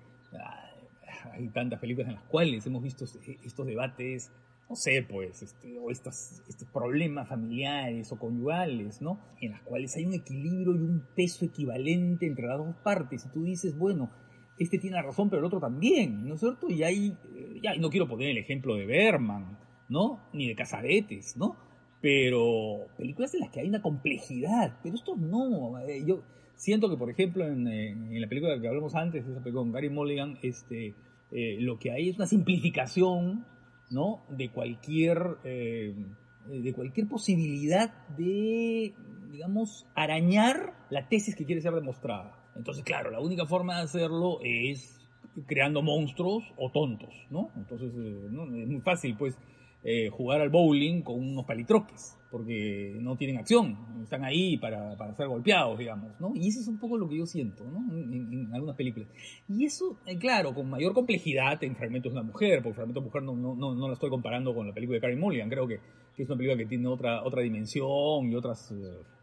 [1.34, 4.32] hay tantas películas en las cuales hemos visto estos debates
[4.70, 9.20] no sé, pues, este, o estas, estos problemas familiares o conyugales, ¿no?
[9.42, 13.26] En las cuales hay un equilibrio y un peso equivalente entre las dos partes.
[13.26, 14.12] Y tú dices, bueno,
[14.60, 16.70] este tiene razón, pero el otro también, ¿no es cierto?
[16.70, 19.58] Y hay, eh, ya, no quiero poner el ejemplo de Berman,
[19.90, 20.20] ¿no?
[20.34, 21.56] Ni de Casaretes, ¿no?
[22.02, 25.80] Pero películas en las que hay una complejidad, pero esto no.
[25.80, 26.24] Eh, yo
[26.56, 29.90] siento que, por ejemplo, en, en, la película que hablamos antes, esa película con Gary
[29.90, 30.94] Mulligan, este,
[31.32, 33.46] eh, lo que hay es una simplificación,
[33.90, 34.24] ¿no?
[34.30, 38.94] De cualquier, de cualquier posibilidad de,
[39.32, 42.40] digamos, arañar la tesis que quiere ser demostrada.
[42.56, 45.00] Entonces, claro, la única forma de hacerlo es
[45.48, 47.50] creando monstruos o tontos, ¿no?
[47.56, 48.44] Entonces, eh, ¿no?
[48.56, 49.38] es muy fácil, pues,
[49.84, 55.16] eh, jugar al bowling con unos palitroques, porque no tienen acción, están ahí para, para
[55.16, 56.34] ser golpeados, digamos, ¿no?
[56.36, 57.78] Y eso es un poco lo que yo siento, ¿no?
[57.94, 59.08] En, algunas películas.
[59.48, 63.08] Y eso, eh, claro, con mayor complejidad en Fragmentos de una Mujer, porque Fragmentos de
[63.08, 65.66] Mujer no, no, no, no la estoy comparando con la película de Karen Mulligan, creo
[65.66, 65.80] que,
[66.16, 68.76] que, es una película que tiene otra, otra dimensión y otras,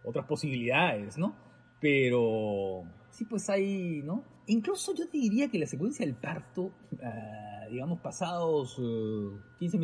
[0.05, 1.35] otras posibilidades, ¿no?
[1.81, 4.25] Pero sí, pues hay, ¿no?
[4.47, 8.81] Incluso yo te diría que la secuencia del parto, ah, digamos, pasados
[9.59, 9.81] 15 eh,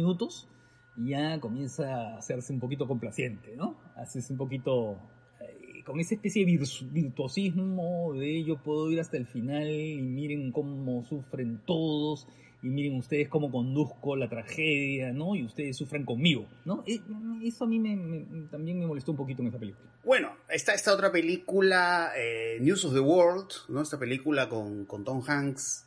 [0.97, 3.77] ya comienza a hacerse un poquito complaciente, ¿no?
[3.97, 4.99] Hacerse un poquito
[5.41, 6.59] eh, con esa especie de
[6.91, 12.27] virtuosismo de yo puedo ir hasta el final y miren cómo sufren todos
[12.63, 15.35] y miren ustedes cómo conduzco la tragedia, ¿no?
[15.35, 16.85] Y ustedes sufren conmigo, ¿no?
[16.87, 17.01] Eh,
[17.43, 19.91] eso a mí me, también me molestó un poquito en esa película.
[20.05, 23.83] Bueno, está esta otra película, eh, News of the World, ¿no?
[23.83, 25.87] Esta película con, con Tom Hanks.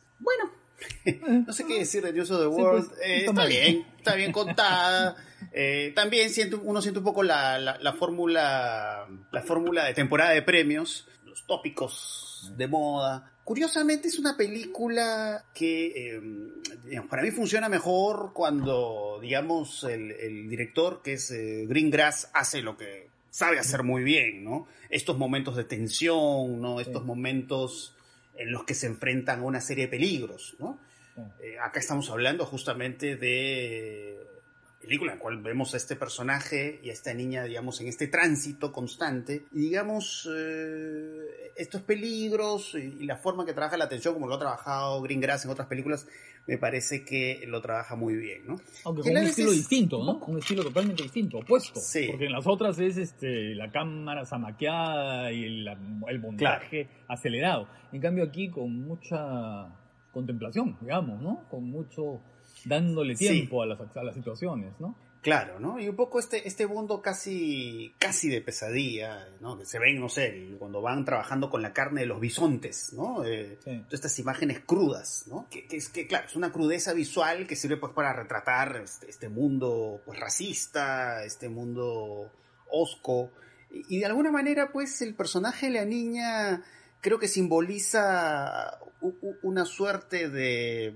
[1.46, 2.88] No sé qué decir de News of the World.
[2.88, 5.16] Pues, eh, está, bien, está bien contada.
[5.94, 10.42] también siento, uno siente un poco la, la, la fórmula la fórmula de temporada de
[10.42, 13.32] premios, los tópicos de moda.
[13.44, 21.12] Curiosamente es una película que eh, para mí funciona mejor cuando, digamos, el, director, que
[21.14, 24.66] es eh, Greengrass, hace lo que sabe hacer muy bien, ¿no?
[24.88, 26.80] Estos momentos de tensión, ¿no?
[26.80, 27.95] Estos momentos
[28.36, 30.78] en los que se enfrentan a una serie de peligros, ¿no?
[31.40, 34.20] Eh, acá estamos hablando justamente de
[34.80, 38.06] película en la cual vemos a este personaje y a esta niña, digamos, en este
[38.06, 39.44] tránsito constante.
[39.52, 41.05] Y digamos, eh,
[41.56, 45.50] estos peligros y, la forma que trabaja la atención, como lo ha trabajado Greengrass en
[45.50, 46.06] otras películas,
[46.46, 48.60] me parece que lo trabaja muy bien, ¿no?
[48.84, 50.18] Aunque con un estilo distinto, ¿no?
[50.26, 51.80] Un estilo totalmente distinto, opuesto.
[51.80, 52.06] Sí.
[52.08, 55.68] Porque en las otras es este, la cámara zamaqueada y el,
[56.08, 57.68] el montaje acelerado.
[57.92, 59.68] En cambio aquí con mucha
[60.12, 61.44] contemplación, digamos, ¿no?
[61.50, 62.20] Con mucho
[62.64, 64.94] dándole tiempo a, las, a las situaciones, ¿no?
[65.26, 65.80] Claro, ¿no?
[65.80, 69.58] Y un poco este, este mundo casi, casi de pesadilla, ¿no?
[69.58, 73.24] Que se ven, no sé, cuando van trabajando con la carne de los bisontes, ¿no?
[73.24, 75.48] Eh, Todas estas imágenes crudas, ¿no?
[75.50, 79.28] Que, es que, claro, es una crudeza visual que sirve pues para retratar este, este
[79.28, 82.30] mundo pues racista, este mundo
[82.70, 83.32] osco.
[83.72, 86.62] Y, y, de alguna manera, pues, el personaje de la niña
[87.00, 88.78] creo que simboliza
[89.42, 90.94] una suerte de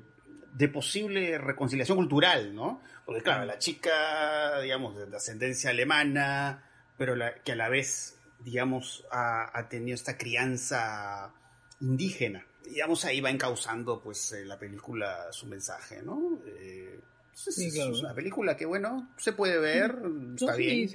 [0.55, 2.81] de posible reconciliación cultural, ¿no?
[3.11, 6.63] Porque claro, la chica, digamos, de ascendencia alemana,
[6.97, 11.35] pero que a la vez, digamos, ha, tenido esta crianza
[11.81, 12.47] indígena.
[12.65, 16.39] Digamos, ahí va encauzando, pues, eh, la película su mensaje, ¿no?
[16.47, 17.01] Eh,
[17.35, 19.99] es, una película que, bueno, se puede ver,
[20.37, 20.89] está bien.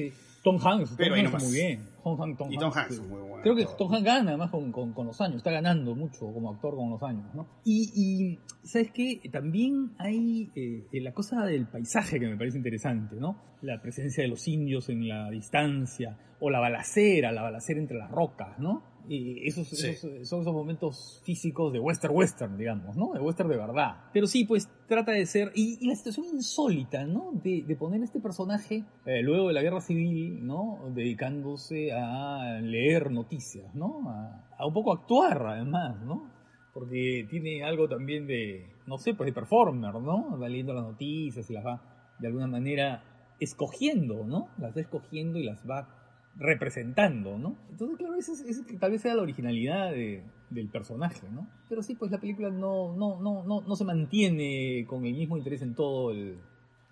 [0.45, 1.79] Tom Hanks, pero Tom Hanks muy bien.
[2.03, 3.41] Tom Hanks, Tom y Tom Hanks, muy bueno.
[3.41, 6.75] Creo que Tom Hanks gana además con, con, los años, está ganando mucho como actor
[6.75, 7.47] con los años, ¿no?
[7.63, 9.27] Y, y ¿sabes qué?
[9.31, 13.41] También hay eh, la cosa del paisaje que me parece interesante, ¿no?
[13.63, 18.11] La presencia de los indios en la distancia, o la balacera, la balacera entre las
[18.11, 18.83] rocas, ¿no?
[19.07, 23.13] Y esos, son esos momentos físicos de western western, digamos, ¿no?
[23.13, 23.97] De western de verdad.
[24.13, 25.51] Pero sí, pues trata de ser...
[25.55, 27.31] Y, la situación insólita, ¿no?
[27.43, 30.79] De, de poner este personaje, eh, luego de la guerra civil, ¿no?
[30.93, 34.09] Dedicándose a leer noticias, ¿no?
[34.09, 36.31] A, a un poco actuar, además, ¿no?
[36.73, 40.37] Porque tiene algo también de, no sé, pues de performer, ¿no?
[40.37, 41.81] Va leyendo las noticias y las va,
[42.19, 43.03] de alguna manera,
[43.39, 44.49] escogiendo, ¿no?
[44.57, 46.04] Las va escogiendo y las va
[46.37, 47.57] representando, ¿no?
[47.69, 48.33] Entonces, claro, eso,
[48.79, 51.49] tal vez sea la originalidad del personaje, ¿no?
[51.69, 55.37] Pero sí, pues la película no, no, no, no, no se mantiene con el mismo
[55.37, 56.37] interés en todo el,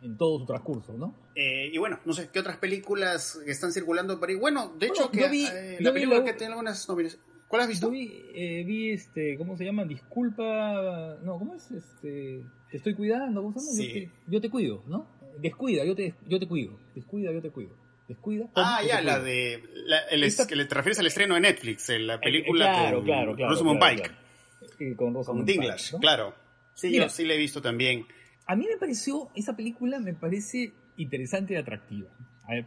[0.02, 1.16] en todo su transcurso, ¿no?
[1.36, 4.36] Eh, y bueno, no sé, ¿qué otras películas están circulando por ahí?
[4.36, 7.30] Bueno, de hecho, que, vi, eh, la película que tiene algunas nominaciones.
[7.48, 7.88] ¿Cuál has visto?
[7.88, 9.86] Yo vi, eh, vi, este, ¿cómo se llama?
[9.86, 11.70] Disculpa, no, ¿cómo es?
[11.70, 13.84] Este, te estoy cuidando, ¿cómo se llama?
[13.84, 15.06] Yo, te, yo, te, cuido, ¿no?
[15.40, 16.80] Descuida, yo te, yo te cuido.
[16.96, 18.48] Descuida, yo te cuido descuida.
[18.56, 19.64] Ah, ya, la de.
[19.86, 23.36] La, el, que le te refieres al estreno de Netflix, la película claro, con claro,
[23.36, 24.96] claro, Rosamund Pike.
[24.96, 25.76] con Rosamund Pike.
[26.00, 26.36] claro.
[26.76, 28.06] Sí, yo sí la he visto también.
[28.48, 32.10] A mí me pareció, esa película me parece interesante y atractiva.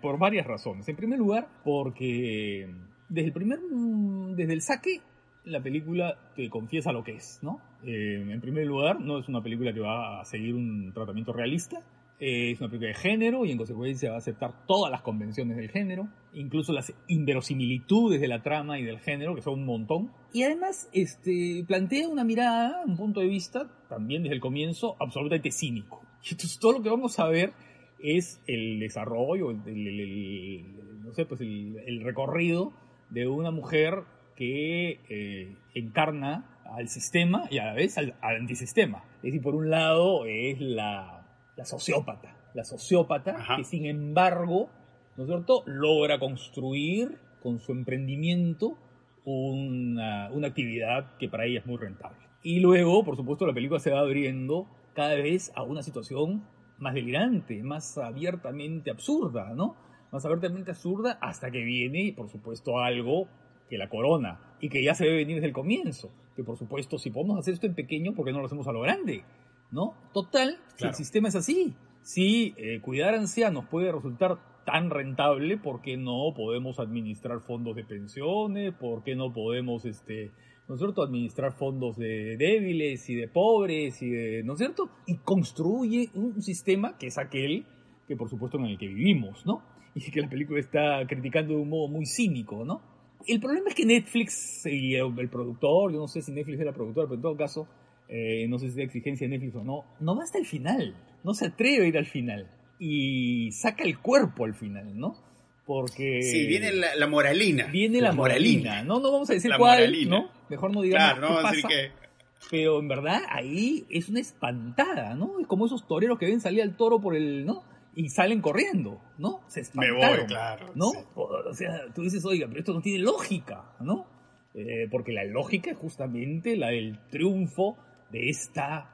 [0.01, 0.89] por varias razones.
[0.89, 2.69] En primer lugar, porque
[3.09, 5.01] desde el primer, desde el saque,
[5.45, 7.61] la película te confiesa lo que es, ¿no?
[7.85, 11.83] Eh, en primer lugar, no es una película que va a seguir un tratamiento realista,
[12.19, 15.57] eh, es una película de género y en consecuencia va a aceptar todas las convenciones
[15.57, 20.13] del género, incluso las inverosimilitudes de la trama y del género, que son un montón.
[20.33, 25.51] Y además este, plantea una mirada, un punto de vista, también desde el comienzo, absolutamente
[25.51, 26.03] cínico.
[26.23, 27.53] Entonces todo lo que vamos a ver
[27.99, 32.73] es el desarrollo, el, no sé, pues el, recorrido
[33.11, 34.05] de una mujer
[34.37, 39.05] que eh, encarna al sistema y a la vez al, antisistema.
[39.17, 41.16] Es decir, por un lado es la,
[41.65, 44.69] sociópata, la sociópata que sin embargo,
[45.17, 48.77] ¿no es cierto?, logra construir con su emprendimiento
[49.25, 52.19] una, una actividad que para ella es muy rentable.
[52.43, 56.45] Y luego, por supuesto, la película se va abriendo cada vez a una situación
[56.79, 59.77] más delirante, más abiertamente absurda, ¿no?
[60.13, 63.29] Más abiertamente absurda hasta que viene, por supuesto, algo
[63.69, 66.11] que la corona y que ya se debe venir desde el comienzo.
[66.37, 68.73] Que por supuesto, si podemos hacer esto en pequeño, ¿por qué no lo hacemos a
[68.73, 69.25] lo grande?
[69.71, 69.95] ¿No?
[70.13, 71.75] Total, si el sistema es así.
[72.03, 77.85] Si eh, cuidar ancianos puede resultar tan rentable, ¿por qué no podemos administrar fondos de
[77.85, 78.75] pensiones?
[78.75, 80.31] ¿Por qué no podemos, este,
[80.69, 84.91] ¿no es cierto?, administrar fondos de débiles y de pobres, y de, ¿no es cierto?
[85.07, 87.67] Y construye un sistema que es aquel
[88.07, 89.63] que, por supuesto, en el que vivimos, ¿no?
[89.95, 92.83] Y que la película está criticando de un modo muy cínico, ¿no?
[93.27, 97.07] El problema es que Netflix y el, productor, yo no sé si Netflix era productor,
[97.07, 97.67] pero en todo caso,
[98.09, 100.95] eh, no sé si es exigencia de Netflix o no, no va hasta el final,
[101.25, 105.17] no se atreve a ir al final y saca el cuerpo al final, ¿no?
[105.65, 106.23] Porque...
[106.23, 107.67] Sí, viene la, moralina.
[107.67, 108.85] Viene la, moralina.
[108.85, 109.01] ¿no?
[109.01, 110.31] No vamos a decir cuál, ¿no?
[110.49, 112.07] Mejor no digamos claro, no vamos a decir que...
[112.51, 115.41] Pero en verdad ahí es una espantada, ¿no?
[115.41, 117.65] Es como esos toreros que ven salir al toro por el, ¿no?
[117.97, 119.41] y salen corriendo, ¿no?
[119.49, 120.67] Se espantaron, Me voy, claro.
[120.75, 120.93] ¿no?
[121.15, 124.07] O sea, tú dices, oiga, pero esto no tiene lógica, ¿no?
[124.55, 127.79] Eh, porque la lógica es justamente la del triunfo
[128.11, 128.91] de esta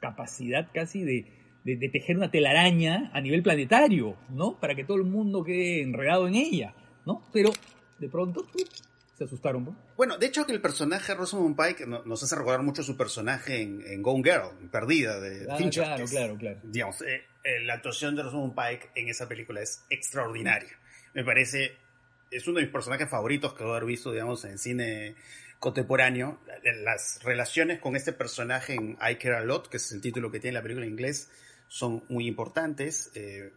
[0.00, 1.26] capacidad casi de,
[1.64, 4.58] de, tejer una telaraña a nivel planetario, ¿no?
[4.60, 6.74] Para que todo el mundo quede enredado en ella,
[7.04, 7.22] ¿no?
[7.32, 7.50] Pero
[7.98, 8.46] de pronto
[9.16, 9.64] se asustaron.
[9.64, 9.76] ¿no?
[9.96, 14.02] Bueno, de hecho que el personaje Rosamund Pike nos hace recordar mucho su personaje en,
[14.02, 16.60] Gone Girl, Perdida, de ah, Claro, claro, claro.
[16.62, 20.78] Digamos, eh, eh, la actuación de Rosamund Pike en esa película es extraordinaria.
[21.14, 21.72] Me parece,
[22.30, 25.16] es uno de mis personajes favoritos que haber visto, digamos, en cine
[25.58, 26.38] contemporáneo.
[26.82, 30.40] Las relaciones con este personaje en I Care a Lot, que es el título que
[30.40, 31.30] tiene la película en inglés,
[31.68, 33.10] son muy importantes.
[33.14, 33.52] Eh,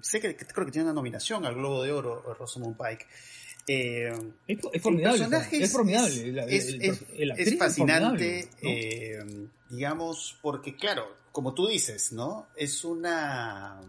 [0.00, 3.06] sé que, creo que tiene una nominación al Globo de Oro, Rosamund Pike.
[3.66, 4.12] Eh,
[4.46, 5.24] es, formidable.
[5.52, 6.46] Es, formidable.
[6.48, 9.22] Es, fascinante, eh,
[9.68, 12.48] digamos, porque claro, como tú dices, ¿no?
[12.56, 13.80] Es una,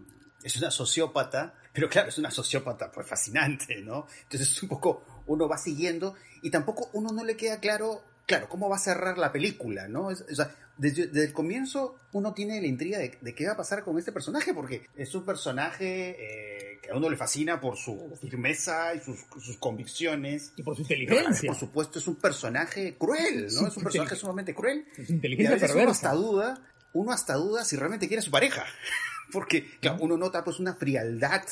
[0.42, 4.06] es una sociópata, pero claro, es una sociópata pues fascinante, ¿no?
[4.22, 8.68] Entonces un poco uno va siguiendo y tampoco uno no le queda claro, claro, cómo
[8.68, 10.06] va a cerrar la película, ¿no?
[10.06, 13.98] o sea, desde, el comienzo uno tiene la intriga de, qué va a pasar con
[13.98, 18.94] este personaje, porque es un personaje eh, que a uno le fascina por su firmeza
[18.94, 20.52] y sus, convicciones.
[20.56, 21.48] Y por su inteligencia.
[21.48, 23.68] por supuesto, es un personaje cruel, ¿no?
[23.68, 24.86] Es un personaje sumamente cruel.
[24.94, 28.30] Su inteligencia y a uno hasta duda, uno hasta duda si realmente quiere a su
[28.30, 28.64] pareja.
[29.32, 29.66] porque
[30.00, 31.42] uno nota pues una frialdad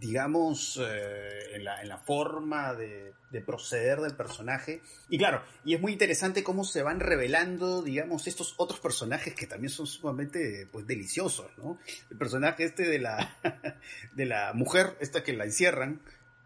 [0.00, 4.80] digamos, eh, en, la, en, la, forma de, de, proceder del personaje.
[5.08, 9.46] Y claro, y es muy interesante cómo se van revelando, digamos, estos otros personajes que
[9.46, 11.78] también son sumamente, pues, deliciosos, ¿no?
[12.10, 13.36] El personaje este de la,
[14.14, 16.00] de la mujer, esta que la encierran,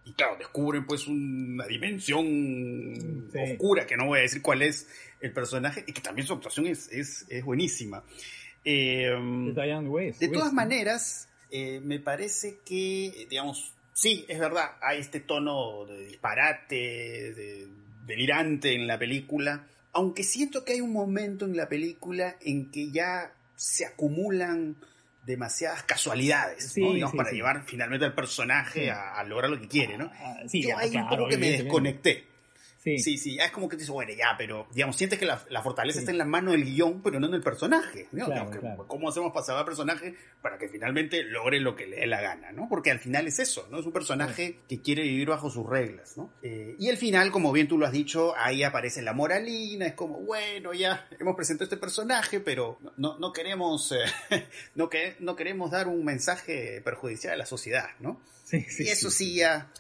[0.07, 4.89] y claro, descubren pues una dimensión oscura, que no voy a decir cuál es
[5.21, 8.05] el personaje, y que también su actuación es, es, es buenísima.
[8.65, 9.11] Eh,
[10.19, 16.07] de todas maneras, eh, me parece que, digamos, sí, es verdad, hay este tono de
[16.07, 16.75] disparate,
[17.35, 17.69] de
[18.07, 22.91] delirante en la película, aunque siento que hay un momento en la película en que
[22.91, 24.77] ya se acumulan
[25.25, 26.75] demasiadas casualidades,
[27.17, 30.11] para llevar finalmente al personaje a, lograr lo que quiere, ¿no?
[30.15, 32.36] Ah, sí, Yo ahí un poco que me desconecté.
[32.99, 33.19] Sí.
[33.19, 36.13] sí, es como que te dices, bueno, ya, pero digamos, sientes que la, fortaleza está
[36.13, 38.09] en la mano del guion, pero no en el personaje.
[38.87, 42.53] ¿Cómo hacemos pasar al personaje para que finalmente logre lo que le dé la gana?
[42.53, 42.69] ¿no?
[42.69, 43.81] Porque al final es eso, ¿no?
[43.81, 46.31] Es un personaje que quiere vivir bajo sus reglas, ¿no?
[46.43, 49.95] Eh, y al final, como bien tú lo has dicho, ahí aparece la moralina, es
[49.95, 55.35] como, bueno, ya hemos presentado este personaje, pero no, no queremos, eh, no, que, no
[55.35, 58.21] queremos dar un mensaje perjudicial a la sociedad, ¿no?
[58.45, 59.73] Sí, sí, y eso sí, ya,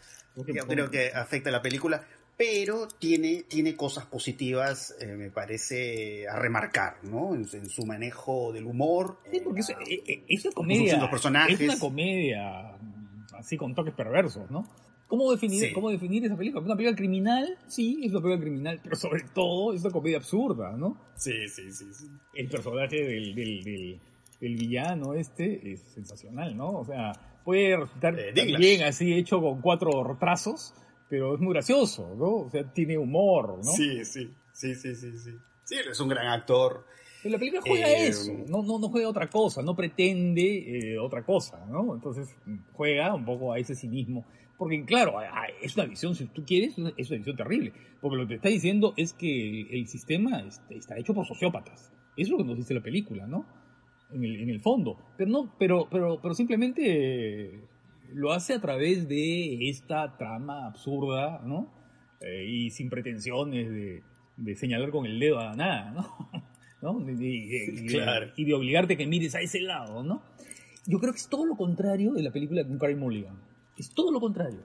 [0.44, 2.04] creo que afecta a la película
[2.36, 7.34] pero tiene, tiene cosas positivas, eh, me parece, a remarcar, ¿no?
[7.34, 9.18] En, en, su manejo del humor.
[9.30, 10.98] Sí, porque eso, eh, eh, es comedia.
[10.98, 11.58] Los personajes.
[11.58, 12.76] Es una comedia
[13.34, 14.66] así con toques perversos, ¿no?
[15.06, 15.72] ¿Cómo definir, sí.
[15.72, 16.64] ¿Cómo definir esa película?
[16.64, 17.56] ¿Una película criminal?
[17.68, 20.98] Sí, es una película criminal, pero sobre todo es una comedia absurda, ¿no?
[21.14, 21.84] Sí, sí, sí.
[21.92, 22.06] sí.
[22.34, 24.00] El personaje del, del, del,
[24.40, 26.70] del villano este es sensacional, ¿no?
[26.80, 27.12] O sea,
[27.44, 30.74] puede resultar eh, bien así hecho con cuatro retrasos,
[31.08, 32.46] pero es muy gracioso, ¿no?
[32.46, 33.72] O sea, tiene humor, ¿no?
[33.72, 35.30] Sí, sí, sí, sí, sí, sí.
[35.64, 36.84] Sí, es un gran actor.
[37.24, 40.98] Y la película juega eh, eso, no, no, no juega otra cosa, no pretende eh,
[40.98, 41.94] otra cosa, ¿no?
[41.94, 42.36] Entonces
[42.72, 44.24] juega un poco a ese cinismo.
[44.56, 45.18] Porque, claro,
[45.60, 47.72] es una visión, si tú quieres, es una visión terrible.
[48.00, 51.92] Porque lo que te está diciendo es que el sistema está hecho por sociópatas.
[52.16, 53.44] Eso es lo que nos dice la película, ¿no?
[54.10, 54.96] En el, en el fondo.
[55.18, 57.60] Pero, no, pero, pero, pero simplemente
[58.14, 61.72] lo hace a través de esta trama absurda, ¿no?
[62.20, 64.02] Eh, y sin pretensiones de,
[64.36, 66.44] de, señalar con el dedo a nada, ¿no?
[66.82, 67.10] ¿No?
[67.20, 68.32] Y, claro.
[68.36, 70.22] y, de obligarte que mires a ese lado, ¿no?
[70.86, 73.40] Yo creo que es todo lo contrario de la película con Karen Mulligan.
[73.76, 74.60] Es todo lo contrario.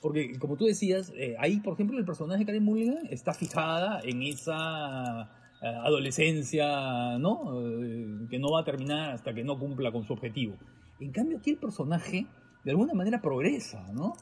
[0.00, 4.00] Porque, como tú decías, eh, ahí, por ejemplo, el personaje de Karen Mulligan está fijada
[4.02, 5.30] en esa
[5.62, 7.60] eh, adolescencia, ¿no?
[7.60, 10.56] Eh, que no va a terminar hasta que no cumpla con su objetivo.
[11.00, 12.26] En cambio, aquí el personaje
[12.64, 14.14] de alguna manera progresa, ¿no?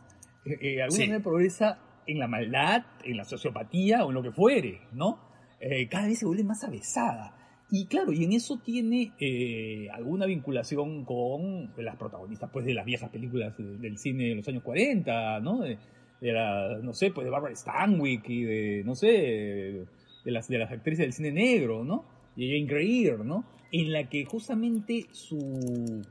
[0.45, 4.22] Eh, eh, de alguna manera progresa en la maldad, en la sociopatía o en lo
[4.22, 5.20] que fuere, ¿no?
[5.61, 7.34] Eh, cada vez se vuelve más avesada.
[7.70, 12.86] Y claro, y en eso tiene eh, alguna vinculación con las protagonistas pues, de las
[12.86, 15.61] viejas películas del cine de los años 40, ¿no?
[15.61, 15.76] De,
[16.20, 19.86] de la, no sé, pues de Barbara Stanwyck y de, no sé,
[20.24, 22.07] de las, de las actrices del cine negro, ¿no?
[22.36, 23.45] De Jane Greer, ¿no?
[23.70, 26.03] En la que justamente su,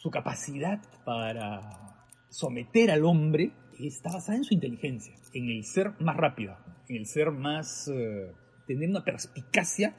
[0.00, 6.16] su capacidad para someter al hombre está basada en su inteligencia, en el ser más
[6.16, 6.56] rápido,
[6.88, 7.88] en el ser más...
[7.88, 8.32] Eh,
[8.66, 9.94] tener una perspicacia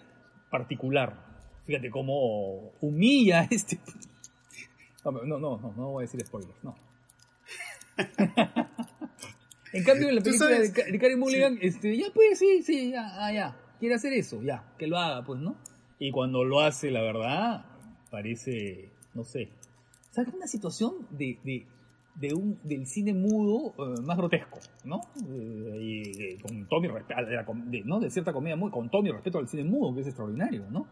[0.49, 1.26] particular.
[1.66, 3.80] Fíjate cómo humilla a este...
[5.06, 6.76] No, no, no, no, no voy a decir spoilers, no.
[9.74, 11.68] en cambio, en la película de, de Karen Mulligan, sí.
[11.68, 15.24] este, ya pues, sí, sí, ya, ah, ya, quiere hacer eso, ya, que lo haga,
[15.26, 15.58] pues, ¿no?
[15.99, 17.66] Y cuando lo hace, la verdad,
[18.10, 19.49] parece, no sé,
[20.12, 20.34] ¿Sabes?
[20.34, 21.66] Una situación de,
[22.16, 25.01] de, un, del cine mudo uh, más grotesco, ¿no?
[25.30, 27.22] Eh, y, con todo mi respeto.
[27.99, 30.86] De cierta comedia muy, con todo mi respeto al cine mudo, que es extraordinario, ¿no?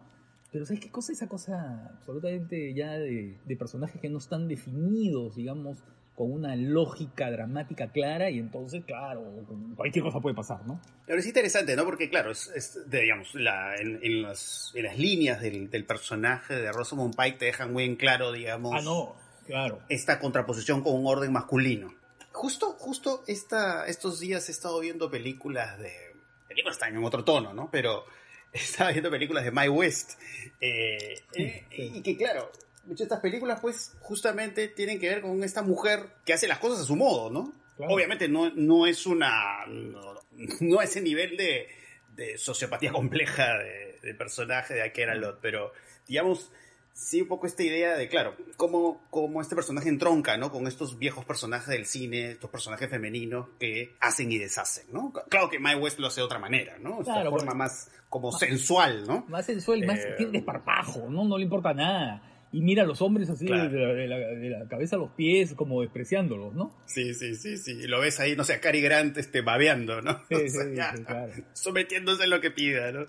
[0.52, 1.12] Pero ¿sabes qué cosa?
[1.12, 5.84] Esa cosa absolutamente ya de, de personajes que no están definidos, digamos,
[6.20, 9.24] con una lógica dramática clara y entonces, claro,
[9.78, 10.82] cualquier cosa puede pasar, ¿no?
[11.06, 11.86] Pero es interesante, ¿no?
[11.86, 16.56] Porque, claro, es, es digamos, la, en, en, las, en, las, líneas del, del, personaje
[16.56, 19.16] de Rosamund Pike te dejan muy en claro, digamos, ah, no,
[19.46, 19.80] claro.
[19.88, 21.96] esta contraposición con un orden masculino.
[22.34, 25.94] Justo, justo esta, estos días he estado viendo películas de...
[26.50, 27.70] Películas están en otro tono, ¿no?
[27.72, 28.04] Pero
[28.52, 30.20] estaba viendo películas de My West.
[30.60, 32.52] Eh, eh, y que, claro,
[32.90, 36.58] muchas de estas películas, pues, justamente tienen que ver con esta mujer que hace las
[36.58, 37.54] cosas a su modo, ¿no?
[37.78, 37.94] Claro.
[37.94, 39.66] Obviamente no, no es una.
[39.68, 40.16] No,
[40.60, 41.68] no ese nivel de,
[42.16, 45.72] de sociopatía compleja de, de, personaje de Akira Lot, pero
[46.08, 46.52] digamos.
[46.92, 50.52] Sí, un poco esta idea de, claro, cómo, cómo este personaje entronca, ¿no?
[50.52, 55.14] Con estos viejos personajes del cine, estos personajes femeninos que hacen y deshacen, ¿no?
[55.30, 57.00] Claro que Mae West lo hace de otra manera, ¿no?
[57.00, 59.24] Esta claro, forma más como más, sensual, ¿no?
[59.30, 61.24] Más sensual, eh, más tiene desparpajo, ¿no?
[61.24, 62.22] No le importa nada
[62.52, 63.70] y mira a los hombres así claro.
[63.70, 66.76] de, la, de, la, de, la, cabeza a los pies, como despreciándolos, ¿no?
[66.86, 67.72] Sí, sí, sí, sí.
[67.72, 70.24] Y lo ves ahí, no sé, a Cary Grant este, babeando, ¿no?
[70.28, 71.34] Sí, o sea, sí, ya, sí, claro.
[71.54, 73.08] Sometiéndose a lo que pida, ¿no?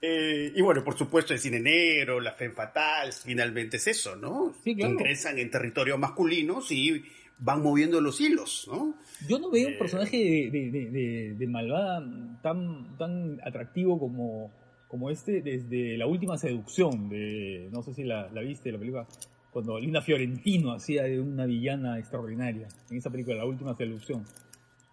[0.00, 4.54] Eh, y bueno, por supuesto, el cine negro, la fe fatal, finalmente es eso, ¿no?
[4.64, 4.92] Sí, claro.
[4.92, 7.04] Ingresan en territorios masculinos y
[7.40, 8.94] van moviendo los hilos, ¿no?
[9.28, 9.72] Yo no veo eh...
[9.72, 12.02] un personaje de, de, de, de, malvada
[12.42, 14.52] tan, tan atractivo como
[14.90, 19.06] como este desde la última seducción de, no sé si la, la viste, la película,
[19.52, 24.26] cuando Linda Fiorentino hacía de una villana extraordinaria, en esa película, La última seducción,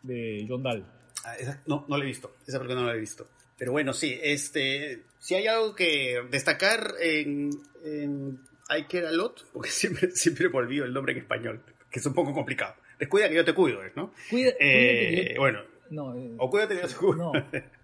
[0.03, 0.85] de John Dahl.
[1.25, 3.27] Ah, esa, no, no la he visto, esa película no la he visto.
[3.57, 7.49] Pero bueno, sí, este, si hay algo que destacar en,
[7.83, 8.39] en
[8.69, 12.05] I Care a Lot, porque siempre, siempre me olvido el nombre en español, que es
[12.05, 12.75] un poco complicado.
[12.99, 14.13] Descuida que yo te cuido, ¿no?
[14.29, 17.15] Cuida, eh, yo, bueno, no, eh, o cuídate que yo te cuido.
[17.15, 17.31] No.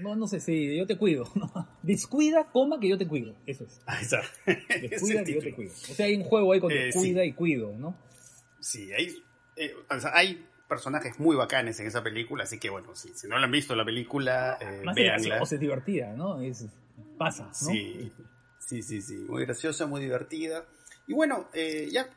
[0.00, 1.24] No, no sé, sí, yo te cuido.
[1.82, 3.34] Descuida, coma, que yo te cuido.
[3.46, 3.80] Eso es.
[3.86, 4.22] Ahí está.
[4.80, 5.72] Descuida, que yo te cuido.
[5.72, 7.28] O sea, hay un juego ahí con eh, descuida sí.
[7.28, 7.96] y cuido, ¿no?
[8.60, 9.14] Sí, hay,
[9.56, 13.28] eh, o sea, hay personajes muy bacanes en esa película, así que bueno, sí, si
[13.28, 15.42] no la han visto la película, eh, Más véanla.
[15.42, 16.40] O sea, es divertida, ¿no?
[16.40, 16.64] Es,
[17.18, 17.54] pasa, ¿no?
[17.54, 18.10] Sí,
[18.58, 20.64] sí, sí, sí, muy graciosa, muy divertida.
[21.06, 22.08] Y bueno, eh, ya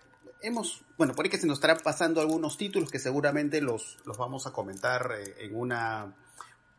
[0.41, 4.17] hemos, bueno, por ahí que se nos estarán pasando algunos títulos que seguramente los, los
[4.17, 6.15] vamos a comentar eh, en una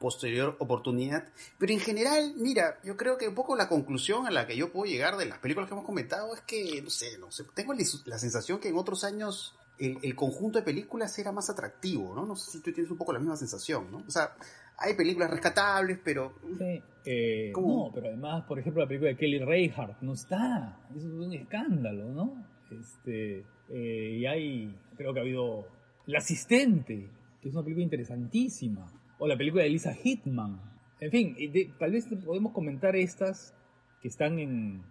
[0.06, 1.24] posterior oportunidad.
[1.58, 4.70] Pero en general, mira, yo creo que un poco la conclusión a la que yo
[4.70, 7.74] puedo llegar de las películas que hemos comentado es que, no sé, no sé, tengo
[8.04, 12.24] la sensación que en otros años el, el, conjunto de películas era más atractivo, ¿no?
[12.24, 14.04] No sé si tú tienes un poco la misma sensación, ¿no?
[14.06, 14.32] O sea,
[14.78, 16.34] hay películas rescatables, pero...
[16.56, 20.78] Sí, eh, no, pero además, por ejemplo, la película de Kelly Reichardt no está.
[20.90, 22.46] Eso es un escándalo, ¿no?
[22.70, 25.66] Este, eh, y hay, creo que ha habido
[26.06, 27.10] El Asistente,
[27.42, 28.86] que es una película interesantísima
[29.18, 30.60] o la película de Lisa Hitman.
[31.00, 31.36] En fin,
[31.78, 33.54] tal vez podemos comentar estas
[34.00, 34.84] que están en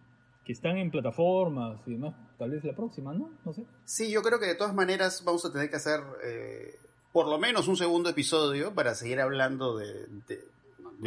[0.46, 3.32] que están en plataformas y demás, tal vez la próxima, ¿no?
[3.44, 3.64] No sé.
[3.84, 6.78] Sí, yo creo que de todas maneras vamos a tener que hacer eh,
[7.12, 10.46] por lo menos un segundo episodio para seguir hablando de, de,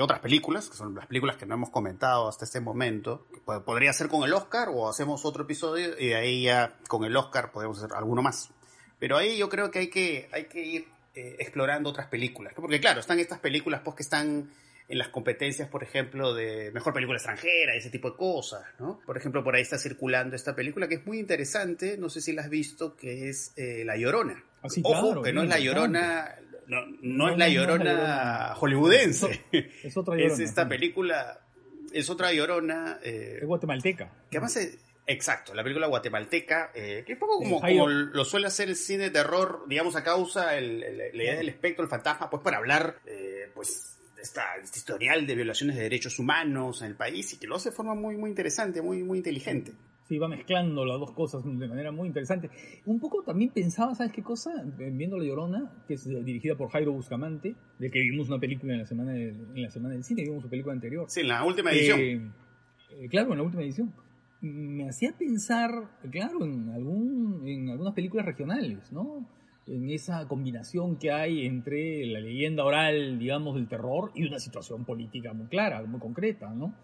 [0.03, 3.27] otras películas, que son las películas que no hemos comentado hasta este momento.
[3.65, 7.17] Podría ser con el Oscar o hacemos otro episodio y de ahí ya con el
[7.17, 8.51] Oscar podemos hacer alguno más.
[8.99, 10.89] Pero ahí yo creo que hay que, hay que ir
[11.19, 12.53] eh, explorando otras películas.
[12.55, 14.51] Porque claro, están estas películas pues, que están
[14.89, 19.01] en las competencias, por ejemplo, de mejor película extranjera, ese tipo de cosas, ¿no?
[19.05, 22.33] Por ejemplo, por ahí está circulando esta película que es muy interesante, no sé si
[22.33, 24.45] la has visto, que es eh, La Llorona.
[24.63, 26.37] Ah, Ojo, que no es La Llorona,
[26.69, 29.45] no, es La Llorona hollywoodense.
[29.83, 30.35] Es, otra Llorona.
[30.35, 31.41] Es esta película,
[31.93, 33.01] es otra Llorona.
[33.03, 34.13] Eh, es guatemalteca.
[34.31, 34.79] Que además es,
[35.11, 39.05] Exacto, la película guatemalteca, eh, que es poco como, como, lo suele hacer el cine
[39.05, 42.99] de terror, digamos, a causa el, la idea del espectro, el fantasma, pues para hablar,
[43.07, 47.39] eh, pues, de esta, este historial de violaciones de derechos humanos en el país y
[47.39, 49.73] que lo hace de forma muy, muy interesante, muy, muy inteligente.
[50.07, 52.51] Sí, va mezclando las dos cosas de manera muy interesante.
[52.85, 54.63] Un poco también pensaba, ¿sabes qué cosa?
[54.77, 58.81] Viendo La Llorona, que es dirigida por Jairo Buscamante, de que vimos una película en
[58.81, 61.07] la semana, en la semana del cine, vimos su película anterior.
[61.09, 62.35] Sí, en la última edición.
[62.91, 63.91] Eh, claro, en la última edición
[64.41, 65.71] me hacía pensar,
[66.11, 69.27] claro, en, algún, en algunas películas regionales, ¿no?
[69.67, 74.85] En esa combinación que hay entre la leyenda oral, digamos, del terror y una situación
[74.85, 76.75] política muy clara, muy concreta, ¿no?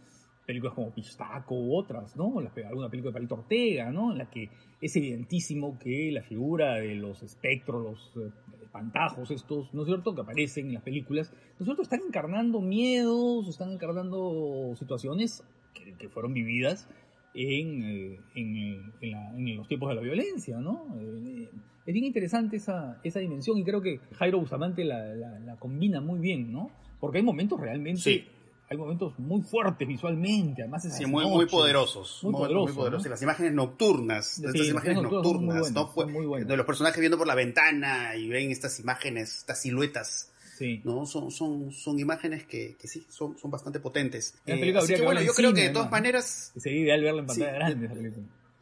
[0.44, 2.38] Películas como Pistaco u otras, ¿no?
[2.38, 4.12] Alguna película de Palito Ortega, ¿no?
[4.12, 4.50] En la que
[4.80, 8.30] es evidentísimo que la figura de los espectros, los eh,
[8.62, 12.60] espantajos estos, ¿no es cierto?, que aparecen en las películas, ¿no es cierto?, están encarnando
[12.60, 15.42] miedos, están encarnando situaciones
[15.72, 16.86] que, que fueron vividas
[17.34, 20.86] en, eh, en, en, los tiempos de la violencia, ¿no?
[21.00, 21.48] Eh,
[21.84, 26.20] es bien interesante esa, esa dimensión y creo que Jairo Bustamante la, la, combina muy
[26.20, 26.70] bien, ¿no?
[27.00, 28.28] Porque hay momentos realmente...
[28.70, 32.20] Hay momentos muy fuertes visualmente, además sí, muy, muy poderosos.
[32.22, 33.06] Muy, poderosos.
[33.06, 35.92] Las imágenes nocturnas, estas imágenes nocturnas, ¿no?
[36.38, 40.33] De los personajes viendo por la ventana y ven estas imágenes, estas siluetas
[40.84, 41.06] ¿no?
[41.06, 44.34] Son, son, son imágenes que, que sí, son, son bastante potentes.
[44.46, 46.52] Eh, bueno, yo creo que de todas maneras...
[46.56, 48.12] Sería ideal verla en pantalla grande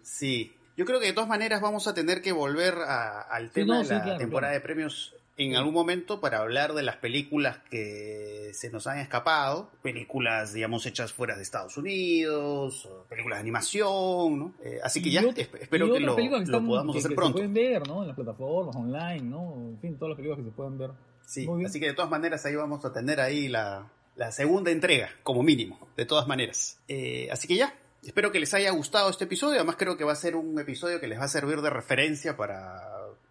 [0.02, 3.88] Sí, yo creo que de todas maneras vamos a tener que volver al tema de
[3.88, 8.86] la temporada de premios en algún momento para hablar de las películas que se nos
[8.86, 14.52] han escapado, películas, digamos, hechas fuera de Estados Unidos, películas de animación, ¿no?
[14.62, 17.38] Eh, así que ya espero que lo, lo podamos hacer pronto.
[17.38, 18.02] Se pueden ver, ¿no?
[18.02, 19.54] En las plataformas, online, ¿no?
[19.54, 20.90] En fin, todas las películas que se pueden ver.
[21.32, 23.88] Sí, así que de todas maneras ahí vamos a tener ahí la,
[24.32, 26.78] segunda entrega, como mínimo, de todas maneras.
[26.88, 30.12] Eh, así que ya, espero que les haya gustado este episodio, además creo que va
[30.12, 32.82] a ser un episodio que les va a servir de referencia para,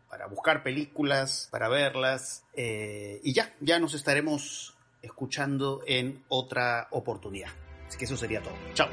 [0.10, 7.52] para buscar películas, para verlas, eh, y ya, ya nos estaremos escuchando en otra oportunidad.
[7.88, 8.56] Así que eso sería todo.
[8.74, 8.90] Chao.